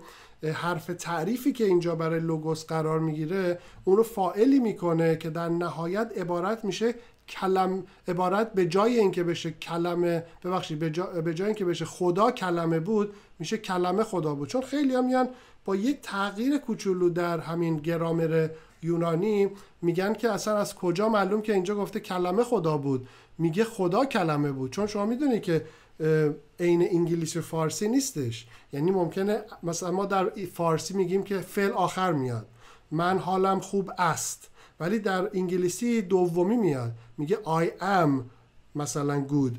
[0.55, 6.13] حرف تعریفی که اینجا برای لوگوس قرار می‌گیره اون رو فائلی می‌کنه که در نهایت
[6.17, 6.95] عبارت میشه
[7.29, 12.31] کلم عبارت به جای اینکه بشه کلمه ببخشید به, جا، به جای اینکه بشه خدا
[12.31, 14.49] کلمه بود میشه کلمه خدا بود.
[14.49, 15.29] چون خیلی هم میان
[15.65, 18.49] با یک تغییر کوچولو در همین گرامر
[18.83, 19.49] یونانی
[19.83, 23.09] میگن که اصلا از کجا معلوم که اینجا گفته کلمه خدا بود؟
[23.39, 24.71] میگه خدا کلمه بود.
[24.71, 25.65] چون شما می‌دونی که
[26.61, 28.47] عین انگلیسی فارسی نیستش.
[28.73, 32.47] یعنی ممکنه مثلا ما در فارسی میگیم که فعل آخر میاد.
[32.91, 34.50] من حالم خوب است.
[34.81, 36.93] ولی در انگلیسی دومی میاد.
[37.19, 38.11] میگه I am
[38.75, 39.55] مثلا good.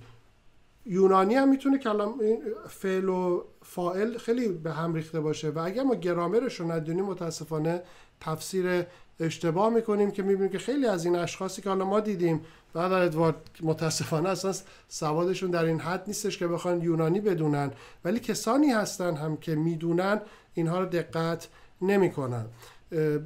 [0.85, 2.21] یونانی هم می‌تونه کلام
[2.69, 5.49] فعل و فائل خیلی به هم ریخته باشه.
[5.49, 7.81] و اگر ما گرامرش رو ندونیم متاسفانه
[8.21, 8.85] تفسیر
[9.19, 12.41] اشتباه می‌کنیم که می‌بینیم که خیلی از این اشخاصی که حالا ما دیدیم
[12.73, 14.53] بعد ادوارد متاسفانه اصلا
[14.87, 17.71] سوادشون در این حد نیستش که بخوان یونانی بدونن.
[18.05, 20.21] ولی کسانی هستن هم که می‌دونن
[20.53, 21.47] اینها رو دقت
[21.81, 22.45] نمی‌کنن.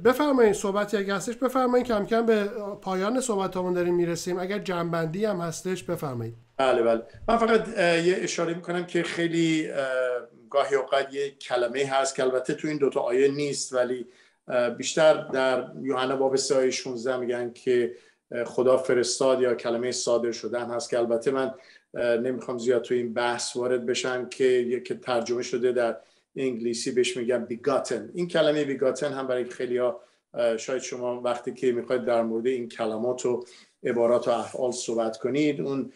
[0.04, 2.44] بفرمایید صحبتی اگه هستش بفرمایید کم کم به
[2.82, 4.38] پایان صحبت همون داریم می‌رسیم.
[4.38, 6.34] اگر جنبندی هم هستش بفرمایید.
[6.56, 7.02] بله بله.
[7.28, 9.70] من فقط یه اشاره می‌کنم که خیلی
[10.50, 14.06] گاهی اوقات یه کلمه هست که البته تو این دوتا آیه نیست ولی
[14.76, 17.94] بیشتر در یوحنا باب 3 16 میگن که
[18.46, 21.54] خدا فرستاد یا کلمه صادر شدن هست که البته من
[21.94, 25.96] نمی‌خوام زیاد تو این بحث وارد بشم که یک ترجمه شده در
[26.36, 28.10] انگلیسی بهش میگن بیگاتن.
[28.14, 30.00] این کلمه بیگاتن هم برای خیلی ها
[30.56, 33.44] شاید شما وقتی که می‌خواید در مورد این کلمات و
[33.84, 35.92] عبارات و افعال صحبت کنید اون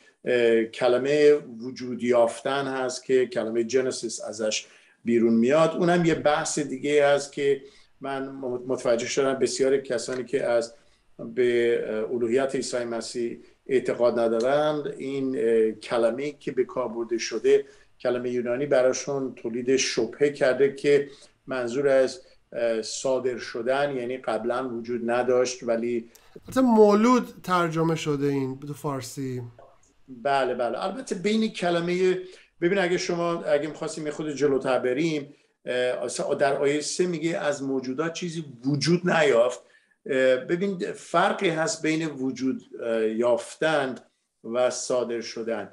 [0.75, 4.67] کلمه وجود یافتن هست که کلمه جنسیس ازش
[5.05, 5.77] بیرون میاد.
[5.77, 7.63] اونم یه بحث دیگه هست که
[8.01, 8.29] من
[8.67, 10.75] متوجه شدم بسیار کسانی که از
[11.35, 15.33] به الوهیت عیسی مسیح اعتقاد ندارند این
[15.73, 17.65] کلمه که به کار برده شده
[18.01, 21.09] کلمه یونانی براشون تولید شبهه کرده که
[21.47, 22.21] منظور از
[22.83, 26.11] صادر شدن یعنی قبلا وجود نداشت ولی
[26.57, 29.43] مولود ترجمه شده این به فارسی.
[30.09, 30.85] بله بله.
[30.85, 32.19] البته بین کلمه
[32.61, 35.35] ببین اگه شما اگه می‌خواستیم یه خود جلوتر بریم
[36.39, 39.61] در آیه سه میگه از موجودات چیزی وجود نیافت.
[40.49, 42.63] ببین فرقی هست بین وجود
[43.17, 43.95] یافتن
[44.45, 45.73] و صادر شدن.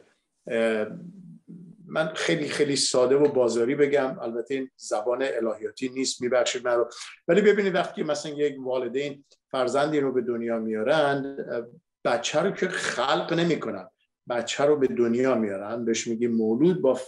[1.88, 4.20] من خیلی خیلی ساده و بازاری بگم.
[4.20, 6.90] البته این زبان الهیاتی نیست میبخشید من رو.
[7.28, 11.38] ولی ببینید وقتی مثلا یک والدین فرزندی رو به دنیا میارن
[12.06, 13.90] بچه رو که خلق نمی‌کنن.
[14.30, 15.86] بچه رو به دنیا میارن.
[15.86, 16.82] بهش میگیم مولود.
[16.82, 17.00] با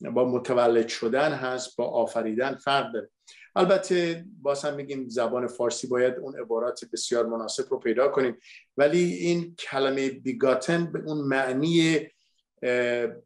[0.00, 3.10] با متولد شدن هست با آفریدن فرق داره.
[3.56, 8.36] البته باز هم میگیم زبان فارسی باید اون عبارات بسیار مناسب رو پیدا کنیم.
[8.76, 12.00] ولی این کلمه بیگاتن به اون معنی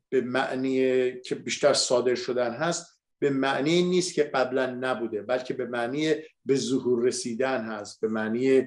[0.09, 5.67] به معنی که بیشتر صادر شدن هست به معنی نیست که قبلا نبوده بلکه به
[5.67, 6.15] معنی
[6.45, 8.67] به ظهور رسیدن هست به معنی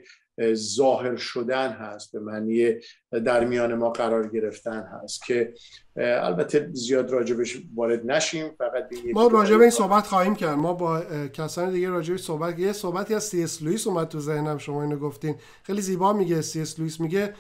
[0.54, 2.74] ظاهر شدن هست به معنی
[3.12, 5.54] در میان ما قرار گرفتن هست که
[5.96, 10.58] البته زیاد راجبش وارد نشیم فقط ما راجب این صحبت خواهیم کرد.
[10.58, 11.02] ما با
[11.34, 14.98] کسان دیگه راجبش صحبت یه صحبتی از سی اس لوئیس اومد تو ذهنم شما اینو
[14.98, 15.36] گفتین.
[15.64, 17.34] خیلی زیبا میگه سی اس لوئیس میگه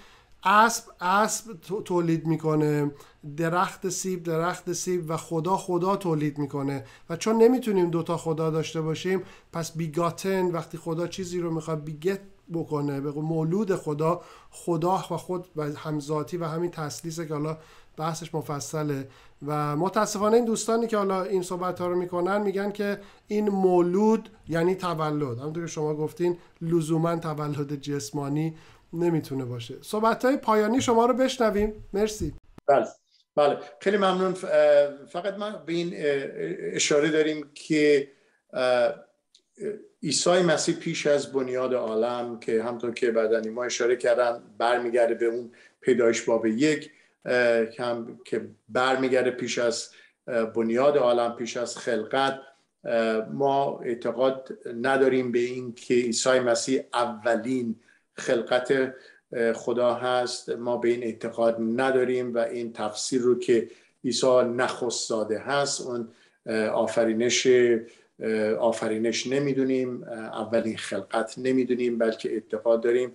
[0.44, 1.54] اسب اسب
[1.86, 2.92] تولید می‌کنه
[3.38, 6.86] درخت سیب درخت سیب و خدا خدا تولید می‌کنه.
[7.10, 9.24] و چون نمی‌تونیم دوتا خدا داشته باشیم
[9.54, 12.20] پس بیگاتن وقتی خدا چیزی رو می‌خواد بیگت
[12.54, 14.22] بکنه به مولود خدا
[14.52, 17.58] خدا و خود و همزاتی و همین تسلیسه که حالا
[17.98, 19.08] بحثش مفصله.
[19.46, 24.30] و متاسفانه این دوستانی که حالا این صحبت ها رو می‌کنن میگن که این مولود
[24.50, 25.40] یعنی تولد.
[25.40, 28.56] همونطور که شما گفتین لزوما تولد جسمانی
[28.94, 29.76] نمی‌تونه باشه.
[29.82, 31.90] صحبت های پایانی شما رو بشنویم.
[31.94, 32.34] مرسی.
[32.68, 32.88] بله.
[33.36, 33.58] بله.
[33.80, 34.34] خیلی ممنون.
[35.10, 35.94] فقط من به این
[36.76, 38.12] اشاره داریم که
[40.04, 45.26] عیسی مسیح پیش از بنیاد عالم که همطور که بعدنی ما اشاره کردن برمیگرده به
[45.26, 46.92] اون پیدایش باب یک
[47.80, 49.90] هم که برمیگرده پیش از
[50.56, 52.40] بنیاد عالم پیش از خلقت.
[53.32, 54.50] ما اعتقاد
[54.82, 57.76] نداریم به این که عیسی مسیح اولین
[58.14, 58.94] خلقت
[59.54, 60.50] خدا هست.
[60.50, 63.70] ما به این اعتقاد نداریم و این تفسیر رو که
[64.06, 66.08] عیسی نخست زاده هست اون
[66.74, 67.48] آفرینش
[68.60, 70.04] آفرینش نمی‌دونیم.
[70.04, 73.12] اولین خلقت نمی‌دونیم بلکه اعتقاد داریم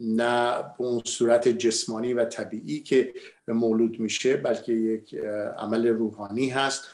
[0.00, 3.14] نه به اون صورت جسمانی و طبیعی که
[3.48, 5.14] مولود میشه بلکه یک
[5.58, 6.84] عمل روحانی هست.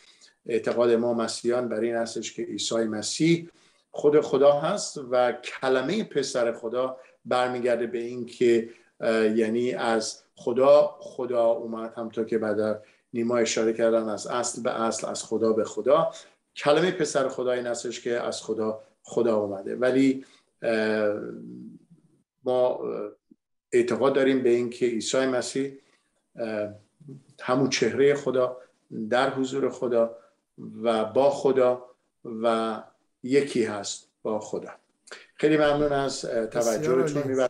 [0.46, 3.48] اعتقاد ما مسیحیان بر این هستش که عیسی مسیح
[3.90, 8.70] خود خدا هست و کلمه پسر خدا برمیگرده به این که
[9.34, 12.82] یعنی از خدا خدا اومد همطور که بعد
[13.12, 16.12] نیما اشاره کردن از اصل به اصل از خدا به خدا.
[16.56, 19.76] کلمه پسر خدا این هستش که از خدا خدا اومده.
[19.76, 20.24] ولی
[22.44, 22.80] ما
[23.72, 25.78] اعتقاد داریم به اینکه عیسی مسیح
[27.40, 28.56] همون چهره خدا
[29.10, 30.16] در حضور خدا
[30.82, 31.84] و با خدا
[32.24, 32.76] و
[33.22, 34.70] یکی هست با خدا
[35.34, 37.48] خیلی ممنون از توجهتون.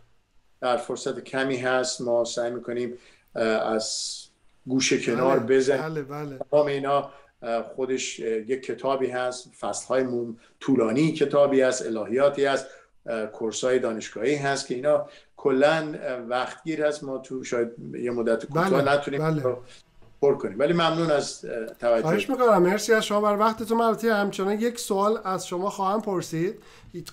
[0.61, 2.01] در فرصت کمی هست.
[2.01, 2.97] ما سعی می‌کنیم
[3.35, 4.17] از
[4.67, 6.03] گوشه کنار بله، بزنیم.
[6.03, 6.65] بله بله.
[6.65, 7.11] اینا
[7.75, 9.51] خودش یک کتابی هست.
[9.59, 10.07] فصل های
[10.59, 12.67] طولانی کتابی هست الهیاتی هست
[13.33, 15.95] کورسای دانشگاهی هست که اینا کلا
[16.29, 17.03] وقتگیر هست.
[17.03, 19.57] ما تو شاید یه مدت کوتاه بله، نتونیم بله.
[20.21, 20.59] پر کنیم.
[20.59, 21.41] ولی ممنون از
[21.79, 22.01] توجه.
[22.01, 22.61] خواهش می‌کنم.
[22.61, 23.21] مرسی از شما.
[23.21, 26.59] بر وقتتون البته همچنان یک سوال از شما خواهم پرسید.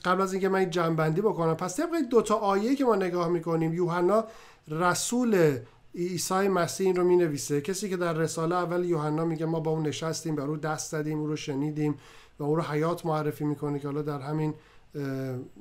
[0.05, 3.75] قبل از اینکه من جنبندی بکنم پس طبق دو تا آیه که ما نگاه می‌کنیم
[3.75, 4.25] یوحنا
[4.69, 5.59] رسول
[5.95, 9.71] عیسی مسیح این رو می نویسه کسی که در رساله اول یوحنا میگه ما با
[9.71, 11.95] اون نشستیم بر او دست دادیم او رو شنیدیم
[12.39, 14.55] و او رو حیات معرفی می‌کنه که حالا در همین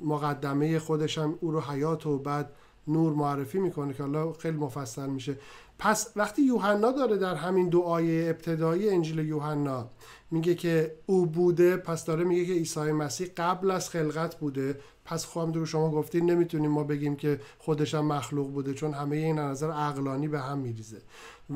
[0.03, 2.51] مقدمه خودش هم او رو حیات و بعد
[2.87, 5.37] نور معرفی می‌کنه که حالا خیلی مفصل میشه.
[5.79, 9.89] پس وقتی یوحنا داره در همین دعای ابتدایی انجیل یوحنا
[10.31, 14.79] میگه که او بوده پس داره میگه که عیسی مسیح قبل از خلقت بوده.
[15.05, 19.15] پس خواهم دور شما گفتین نمی‌تونیم ما بگیم که خودش هم مخلوق بوده چون همه
[19.15, 21.01] این نظر عقلانی به هم میریزه.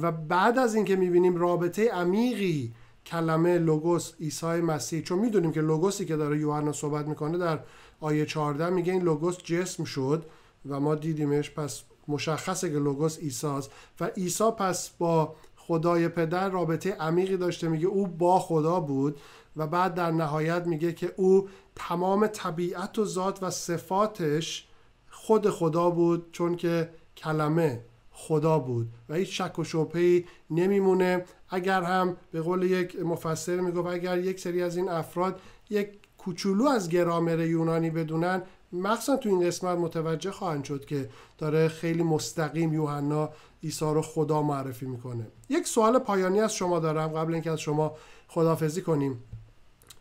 [0.02, 2.74] و بعد از اینکه می‌بینیم رابطه عمیقی
[3.06, 7.60] کلمه لوگوس عیسی مسیح چون می‌دونیم که لوگوسی که داره یوحنا صحبت می‌کنه در
[8.00, 10.26] آیه 14 میگه این لوگوس جسم شد
[10.70, 16.92] و ما دیدیمش پس مشخصه که لوگوس ایساست و عیسی پس با خدای پدر رابطه
[16.92, 19.20] عمیقی داشته میگه او با خدا بود
[19.56, 24.68] و بعد در نهایت میگه که او تمام طبیعت و ذات و صفاتش
[25.10, 27.82] خود خدا بود چون که کلمه
[28.12, 28.88] خدا بود.
[29.10, 31.26] و هیچ شک و شبهی نمیمونه.
[31.50, 35.40] اگر هم به قول یک مفسر می‌گفت اگر یک سری از این افراد
[35.70, 38.42] یک کوچولو از گرامر یونانی بدونن
[38.74, 43.30] مخصوصا تو این قسمت متوجه خواهند شد که داره خیلی مستقیم یوحنا
[43.64, 45.28] عیسی رو خدا معرفی می‌کنه.
[45.50, 47.96] یک سوال پایانی از شما دارم قبل اینکه از شما
[48.28, 49.24] خدافزی کنیم.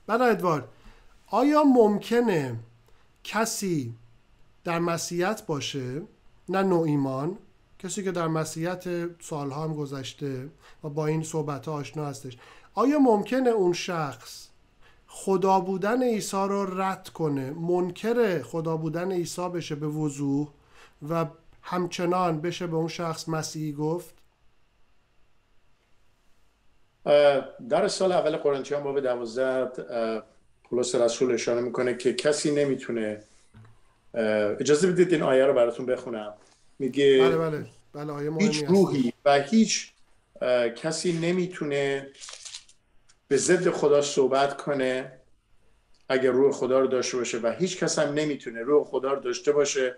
[0.06, 0.68] بله ادوارد
[1.26, 2.56] آیا ممکنه
[3.24, 3.94] کسی
[4.64, 6.02] در مسیحیت باشه؟
[6.48, 7.38] نه نوع ایمان.
[7.78, 8.84] کسی که در مسیحیت
[9.22, 10.48] سالها هم گذشته
[10.84, 12.38] و با این صحبت ها آشنا هستش.
[12.74, 14.47] آیا ممکنه اون شخص
[15.10, 17.50] خدا بودن عیسی رو رد کنه.
[17.50, 20.48] منکر خدا بودن عیسی بشه به وضوح
[21.08, 21.26] و
[21.62, 24.14] همچنان بشه به اون شخص مسیحی گفت.
[27.68, 30.22] در سال اول قرنتیان باب دوازده
[30.64, 33.22] پولس رسول اشاره می‌کنه که کسی نمی‌تونه
[34.60, 36.34] اجازه بدید این آیه رو براتون بخونم.
[36.78, 37.66] میگه بله بله.
[37.92, 39.92] بله آیه هیچ روحی و هیچ
[40.76, 42.06] کسی نمی‌تونه
[43.28, 45.12] به ضد خدا صحبت کنه
[46.08, 49.52] اگر روح خدا رو داشته باشه و هیچ کس هم نمی‌تونه روح خدا رو داشته
[49.52, 49.96] باشه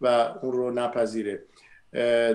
[0.00, 0.06] و
[0.42, 1.42] اون رو نپذیره.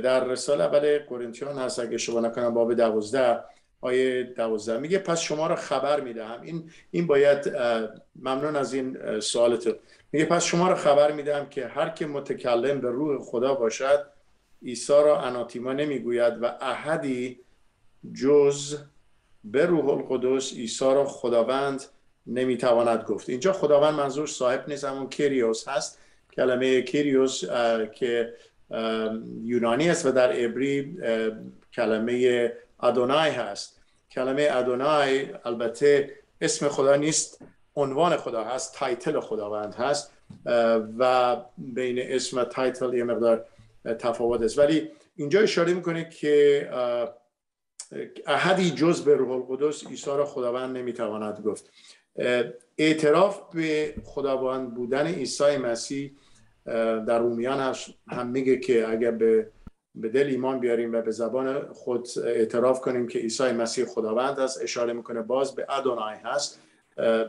[0.04, 3.39] در رساله اول قرنتیان هست اگه شما نکنم باب دوازده
[3.82, 4.78] آیه دوازده.
[4.78, 6.41] میگه پس شما رو خبر می‌دهم.
[6.41, 7.56] این این باید
[8.16, 9.76] ممنون از این سوالت
[10.12, 14.06] میگه پس شما رو خبر می‌دهم که هر که متکلم به روح خدا باشد
[14.64, 17.39] عیسی را اناتیما نمی‌گوید و احدی
[18.22, 18.78] جز
[19.52, 21.84] به روح القدس عیسی را خداوند
[22.28, 23.30] نمی‌تواند گفت.
[23.30, 26.00] اینجا خداوند منظور صاحب نیست همون کریوس هست.
[26.34, 27.43] کلمه κύριος
[27.96, 28.34] که
[29.43, 30.98] یونانی است و در عبری
[31.74, 33.82] کلمه אדוני هست.
[34.12, 37.41] کلمه אדוני البته اسم خدا نیست
[37.76, 40.12] عنوان خدا هست title خداوند هست
[41.00, 43.46] و بین اسم و title یه مقدار
[44.00, 44.60] تفاوت است.
[44.60, 46.70] ولی اینجا اشاره می‌کنه که
[48.28, 51.70] احدی جز به روح القدس عیسی را خداوند نمی‌تواند گفت.
[52.78, 56.12] اعتراف به خداوند بودن عیسی مسیح
[57.08, 57.76] در رومیان
[58.08, 59.52] هم میگه که اگر به
[59.96, 64.62] به دل ایمان بیاریم و به زبان خود اعتراف کنیم که عیسی مسیح خداوند است
[64.62, 66.62] اشاره می‌کنه باز به ادونای هست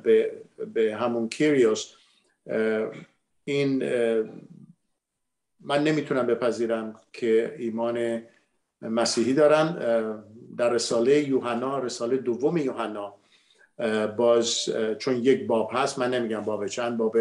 [0.02, 0.32] به,
[0.74, 1.92] به همون کیریوس.
[3.44, 3.84] این
[5.60, 8.22] من نمی‌تونم بپذیرم که ایمان
[8.82, 9.78] مسیحی دارن
[10.58, 13.14] در رساله یوحنا رساله دوم یوحنا
[14.16, 17.16] باز چون یک باب هست من نمیگم باب چند باب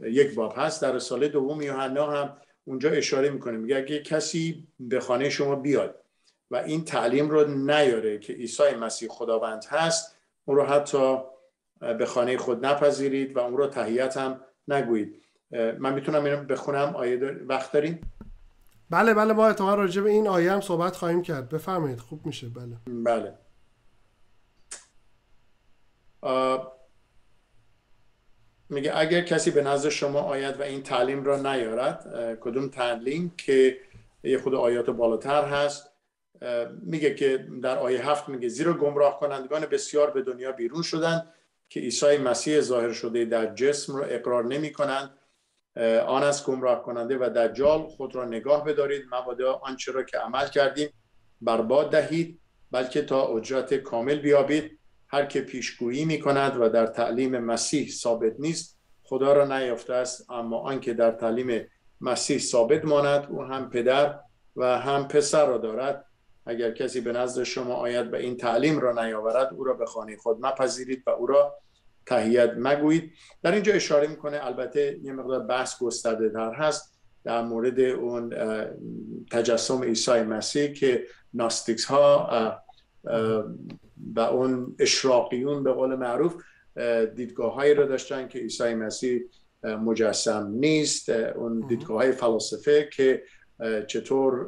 [0.00, 3.56] یک باب هست در رساله دوم یوحنا هم اونجا اشاره می‌کنه.
[3.56, 6.00] میگه اگه کسی به خانه شما بیاد
[6.50, 11.16] و این تعلیم رو نیاره که عیسی مسیح خداوند هست اون رو حتی
[11.98, 15.22] به خانه خود نپذیرید و اون رو تحییت هم نگویید.
[15.78, 17.16] من می‌تونم اینو بخونم؟ آیه
[17.48, 18.13] وقت داریم؟
[18.90, 21.48] بله بله ما اتفاقا راجع به این آیه هم صحبت خواهیم کرد.
[21.48, 22.48] بفرمایید خوب میشه.
[22.48, 22.76] بله.
[23.04, 23.34] بله.
[28.68, 32.06] میگه اگر کسی به نظر شما آید و این تعلیم را نیارد
[32.40, 33.78] کدوم تعلیم که
[34.22, 35.90] یه خود آیات بالاتر هست؟
[36.82, 41.32] میگه که در آیه هفت میگه زیرا گمراه کنندگان بسیار به دنیا بیرون شدند
[41.68, 45.10] که عیسی مسیح ظاهر شده در جسم را اقرار نمی کنند
[46.06, 49.02] آن از گمراه کننده و دجال خود را نگاه بدارید.
[49.12, 50.88] مبادا آنچه را که عمل کردیم
[51.40, 54.78] برباد دهید بلکه تا اجرت کامل بیابید.
[55.08, 60.30] هر که پیشگویی می کند و در تعلیم مسیح ثابت نیست خدا را نیافته است.
[60.30, 61.66] اما آنکه در تعلیم
[62.00, 64.20] مسیح ثابت ماند او هم پدر
[64.56, 66.04] و هم پسر را دارد.
[66.46, 70.16] اگر کسی به نزد شما آید و این تعلیم را نیاورد او را به خانه
[70.16, 71.56] خود مپذیرید و او را
[72.06, 73.12] تهیت مگویید.
[73.42, 76.94] در اینجا اشاره می‌کنه البته یه مقدار بحث گسترده در هست
[77.24, 78.34] در مورد اون
[79.30, 82.30] تجسم عیسی مسیح که ناستیکس ها
[84.14, 86.42] و اون اشراقیون به قول معروف
[87.14, 89.20] دیدگاه هایی رو داشتن که عیسی مسیح
[89.62, 91.08] مجسم نیست.
[91.10, 93.22] اون دیدگاه های فلسفه که
[93.86, 94.46] چطور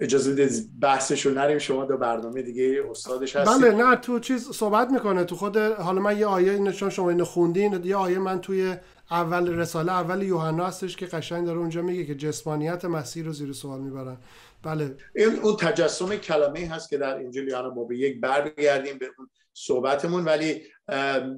[0.00, 1.58] اجازه بدید بحثش رو نریم.
[1.58, 3.62] شما دو برنامه دیگه استادش هستید.
[3.62, 5.24] بله نه تو چیز صحبت می‌کنه.
[5.24, 8.74] تو خود حالا من یه آیه نشان شما اینو خوندین یه آیه من توی
[9.10, 13.52] اول رساله اول یوحنا هستش که قشنگ داره اونجا میگه که جسمانیت مسیح رو زیر
[13.52, 14.16] سوال می‌برن.
[14.62, 14.96] بله.
[15.16, 19.30] این اون تجسم کلمه هست که در انجیل یوحنا ما به یک برگردیم به اون
[19.52, 20.24] صحبتمون.
[20.24, 20.62] ولی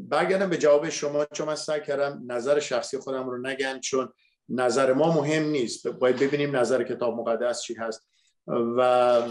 [0.08, 4.08] برگردم به جواب شما چون من سعی کردم نظر شخصی خودم رو نگن چون
[4.48, 5.86] نظر ما مهم نیست.
[5.86, 8.08] باید ببینیم نظر کتاب مقدس چی هست.
[8.46, 9.22] و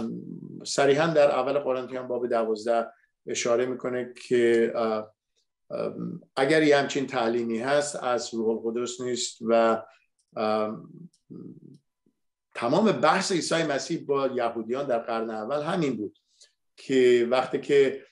[0.65, 2.87] صریحا در اول قرنتیان باب دوازده
[3.27, 4.73] اشاره می‌کنه که
[6.35, 9.83] اگر یه همچین تعلیمی هست از روح القدس نیست و
[12.55, 16.17] تمام بحث عیسی مسیح با یهودیان در قرن اول همین بود
[16.77, 18.03] که وقتی که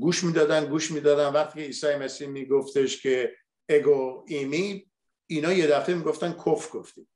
[0.00, 3.32] گوش می‌دادن گوش می‌دادن وقتی که عیسی مسیح میگفتش که
[3.68, 4.86] اگو ایمی
[5.34, 7.08] اینا یه دفعه می‌گفتن کف گفتیم.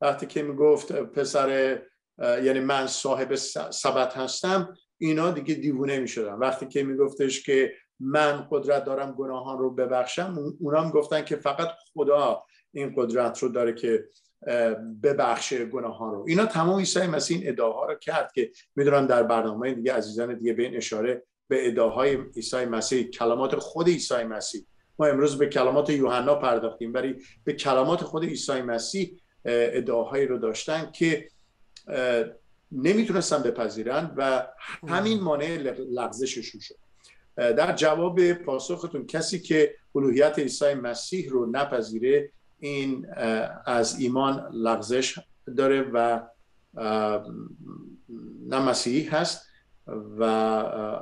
[0.00, 1.80] وقتی که می‌گفت پسر
[2.18, 3.34] یعنی من صاحب
[3.70, 6.32] سبت هستم اینا دیگه دیوونه می‌شدن.
[6.32, 11.68] وقتی که میگفتش که من قدرت دارم گناهان رو ببخشم اونا هم گفتن که فقط
[11.94, 12.42] خدا
[12.72, 14.04] این قدرت رو داره که
[15.02, 16.24] ببخشه گناهان رو.
[16.28, 20.52] اینا تمام عیسی مسیح این ادعاها رو کرد که می‌دونم در برنامه دیگه عزیزان دیگه
[20.52, 24.66] به این اشاره به ادعاهای عیسی مسیح کلمات خود عیسی مسیح
[25.00, 30.90] ما امروز به کلمات یوحنا پرداختیم ولی به کلمات خود عیسی مسیح ادعاهایی رو داشتن
[30.92, 31.28] که
[32.72, 34.46] نمی‌تونستن بپذیرن و
[34.88, 35.56] همین مانع
[35.90, 36.74] لغزششون شد.
[37.36, 43.06] در جواب پاسختون کسی که الوهیت عیسی مسیح رو نپذیره این
[43.66, 45.18] از ایمان لغزش
[45.56, 46.20] داره و
[48.48, 49.46] نه مسیحی هست
[50.18, 50.24] و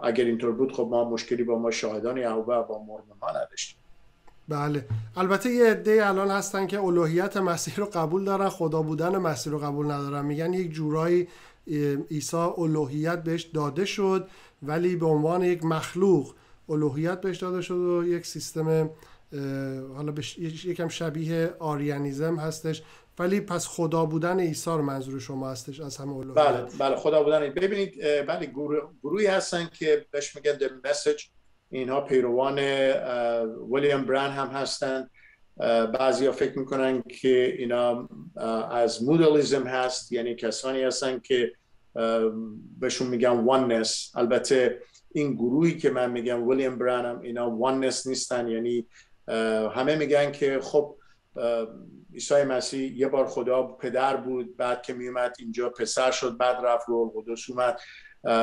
[0.02, 3.77] اگر اینطور بود خب ما مشکلی با ما شاهدان یهوه و با مرمون ها نداشتیم.
[4.48, 4.86] بله.
[5.16, 9.58] البته یه عده الان هستن که الوهیت مسیح رو قبول دارن خدا بودن مسیح رو
[9.58, 10.24] قبول ندارن.
[10.24, 11.28] میگن یک جورایی
[12.10, 14.28] عیسی الوهیت بهش داده شد
[14.62, 16.34] ولی به عنوان یک مخلوق
[16.68, 18.90] الوهیت بهش داده شد و یک سیستم
[19.96, 22.82] حالا یکم شبیه آریانیزم هستش.
[23.18, 27.22] ولی پس خدا بودن عیسی رو منظور شما هستش از همه الوهیت؟ بله بله خدا
[27.22, 27.50] بودن.
[27.50, 28.46] ببینید بله
[29.02, 31.37] گروهی هستن که بهش میگن the message.
[31.70, 32.58] اینها پیروان
[33.72, 35.10] ویلیام بران هم هستند.
[35.98, 38.08] بعضی ها فکر می‌کنن که اینا
[38.70, 41.52] از مودالیزم هست یعنی کسانی هستن که
[42.80, 48.48] بهشون میگن واننس البته این گروهی که من میگم ویلیام برانم اینا واننس نیستن.
[48.48, 48.86] یعنی
[49.74, 50.96] همه میگن که خب
[52.14, 56.88] عیسی مسیح یه بار خدا پدر بود بعد که میومد اینجا پسر شد بعد رفت
[56.88, 57.80] رو قدس اومد.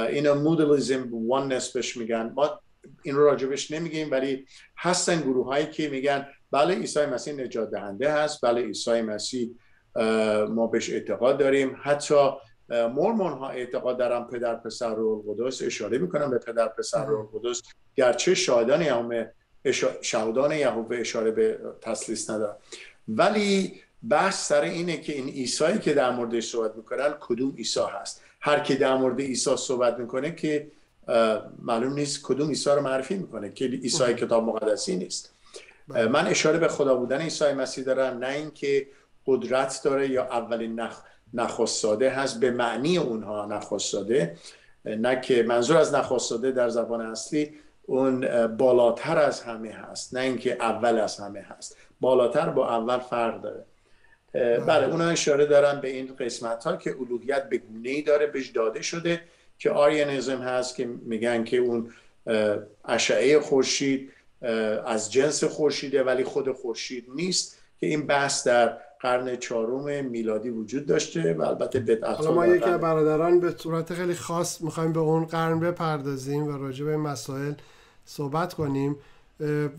[0.09, 2.33] اینا مودلیزم واننس بهش میگن.
[2.35, 2.59] ما
[3.03, 4.45] این رو راجبش نمیگیم ولی
[4.77, 9.49] هستن گروه هایی که میگن بله عیسی مسیح نجات دهنده هست بله عیسی مسیح
[10.49, 11.77] ما بهش اعتقاد داریم.
[11.83, 12.29] حتی
[12.69, 17.61] مرمون ها اعتقاد دارن پدر پسر رو قدس اشاره می‌کنن به پدر پسر رو قدس
[17.95, 19.25] گرچه شاهدان یهوه
[20.01, 22.55] شهودان یهوه اشاره به تسلیس ندارن.
[23.07, 28.23] ولی بحث سر اینه که این عیسی که در موردش صحبت می‌کنن کدوم عیسی هست؟
[28.41, 30.67] هر کی در مورد عیسی صحبت می‌کنه که
[31.61, 33.51] معلوم نیست کدوم عیسی رو معرفی می‌کنه.
[33.51, 35.31] که عیسی کتاب مقدسی نیست.
[35.87, 36.07] بله.
[36.07, 38.17] من اشاره به خدا بودن عیسی مسیح دارم.
[38.17, 38.87] نه اینکه
[39.27, 41.01] قدرت داره یا اولین نخ...
[41.33, 42.39] نخستاده هست.
[42.39, 44.37] به معنی اونها نخستاده
[44.85, 47.53] نه که منظور از نخستاده در زبان اصلی
[47.83, 50.13] اون بالاتر از همه هست.
[50.13, 51.77] نه اینکه اول از همه هست.
[52.01, 53.65] بالاتر با اول فرق داره.
[54.59, 54.89] بله.
[54.91, 58.81] اونا اشاره دارن به این قسمت ها که الوهیت به گونه ای داره بهش داده
[58.81, 59.21] شده.
[59.59, 61.91] که آریانیزم هست که میگن که اون
[62.85, 64.11] اشعه خورشید
[64.85, 70.85] از جنس خورشیده ولی خود خورشید نیست که این بحث در قرن چهارم میلادی وجود
[70.85, 75.25] داشته و البته بدعت حالا ما یکی برادران به صورت خیلی خاص می‌خوایم به اون
[75.25, 77.53] قرن بپردازیم و راجع به مسائل
[78.05, 78.97] صحبت کنیم.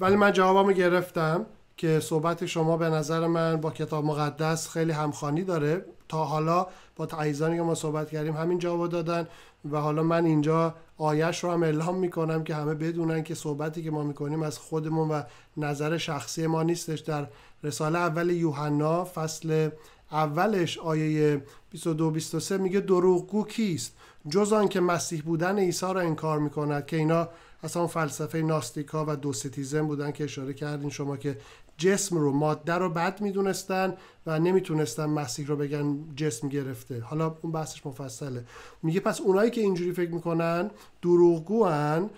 [0.00, 1.46] ولی من جوابمو گرفتم
[1.76, 5.84] که صحبت شما به نظر من با کتاب مقدس خیلی همخانی داره.
[6.08, 9.28] تا حالا با تعییزانی که ما صحبت کردیم همین جواب دادن
[9.70, 13.90] و حالا من اینجا آیش رو هم اعلام می‌کنم که همه بدونن که صحبتی که
[13.90, 15.22] ما می‌کنیم از خودمون و
[15.56, 17.00] نظر شخصی ما نیستش.
[17.00, 17.26] در
[17.62, 19.68] رساله اول یوحنا فصل
[20.12, 23.92] اولش آیه 22 23 میگه دروغگو کیست؟
[24.28, 27.28] جز آن که مسیح بودن عیسی را انکار می‌کند که اینا
[27.62, 31.38] اصلا فلسفه ناستیکا و دوستیزم بودن که اشاره کردین شما که
[31.78, 33.94] جسم رو ماده رو بد می‌دونستن
[34.26, 37.00] و نمی‌تونستن مسیح رو بگن جسم گرفته.
[37.00, 38.44] حالا اون بحثش مفصله.
[38.82, 40.70] میگه پس اونایی که اینجوری فکر می‌کنن
[41.02, 42.10] دروغگوان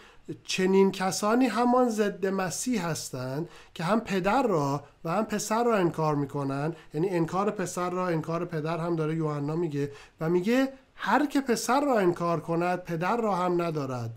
[0.44, 6.14] چنین کسانی همان ضد مسیح هستند که هم پدر را و هم پسر را انکار
[6.14, 6.74] می‌کنن.
[6.94, 11.80] یعنی انکار پسر را انکار پدر هم داره یوحنا میگه و میگه هر که پسر
[11.80, 14.10] را انکار کند پدر را هم ندارد.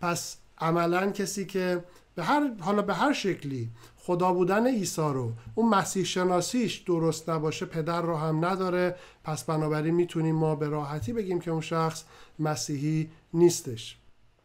[0.00, 1.84] پس عملا کسی که
[2.18, 7.66] به هر حالا به هر شکلی خدا بودن عیسی رو اون مسیح شناسیش درست نباشه
[7.66, 8.96] پدر رو هم نداره.
[9.24, 12.04] پس بنابراین می‌تونیم ما به راحتی بگیم که اون شخص
[12.38, 13.96] مسیحی نیستش.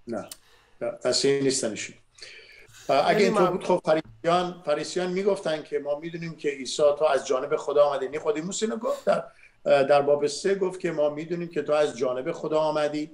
[0.08, 0.28] نه.
[1.06, 1.96] مسیحی نیستنشون
[2.90, 7.56] اگه اینطور بود خب فریسیان فریسیان می‌گفتن که ما می‌دونیم که عیسی تو از جانب
[7.56, 9.24] خدا آمده نیقودیموس اینو گفت در
[9.66, 13.12] در باب سه گفت که ما می‌دونیم که تو از جانب خدا آمدی.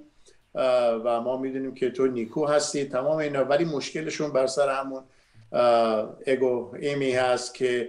[0.54, 3.44] و ما می‌دونیم که تو نیکو هستی تمام اینا.
[3.44, 5.02] ولی مشکلشون بر سر همون
[6.26, 7.88] ἐγώ εἰμι هست که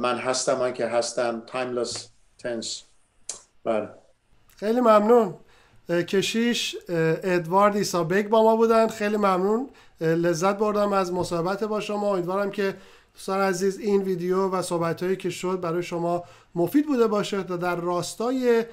[0.00, 1.42] من هستم من که هستم.
[1.46, 2.08] timeless
[2.38, 2.82] tense
[3.64, 3.88] بله.
[4.56, 5.34] خیلی ممنون.
[5.88, 8.88] کشیش ادوارد عیسی بیک با ما بودن.
[8.88, 9.70] خیلی ممنون.
[10.00, 12.12] لذت بردم از مصاحبت با شما.
[12.12, 12.74] امیدوارم که
[13.14, 16.24] دوستان عزیز این ویدیو و صحبت هایی که شد برای شما
[16.54, 18.64] مفید بوده باشه تا در راستای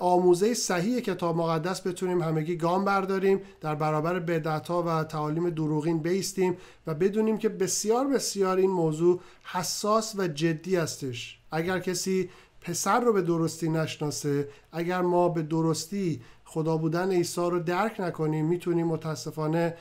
[0.00, 6.56] آموزه صحیح کتاب مقدس بتونیم همگی گام برداریم در برابر بدعت و تعالیم دروغین بیستیم
[6.86, 12.30] و بدونیم که بسیار بسیار این موضوع حساس و جدی هستش اگر کسی
[12.60, 18.46] پسر رو به درستی نشناسه اگر ما به درستی خدا بودن عیسی رو درک نکنیم
[18.46, 19.74] می‌تونیم متاسفانه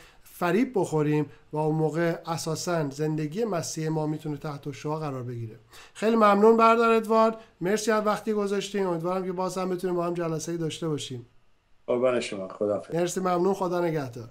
[0.43, 5.59] فریب بخوریم و اون موقع اساسا زندگی مسیح ما می‌تونه تحت شعا قرار بگیره.
[5.93, 7.37] خیلی ممنون بردار ادوارد.
[7.61, 8.85] مرسی از وقتی گذاشتین.
[8.85, 11.25] امیدوارم که باز هم بتونیم با هم جلسه داشته باشیم.
[11.87, 12.47] قربان شما.
[12.47, 13.53] خدا مرسی ممنون.
[13.53, 14.29] خدا نگهدار.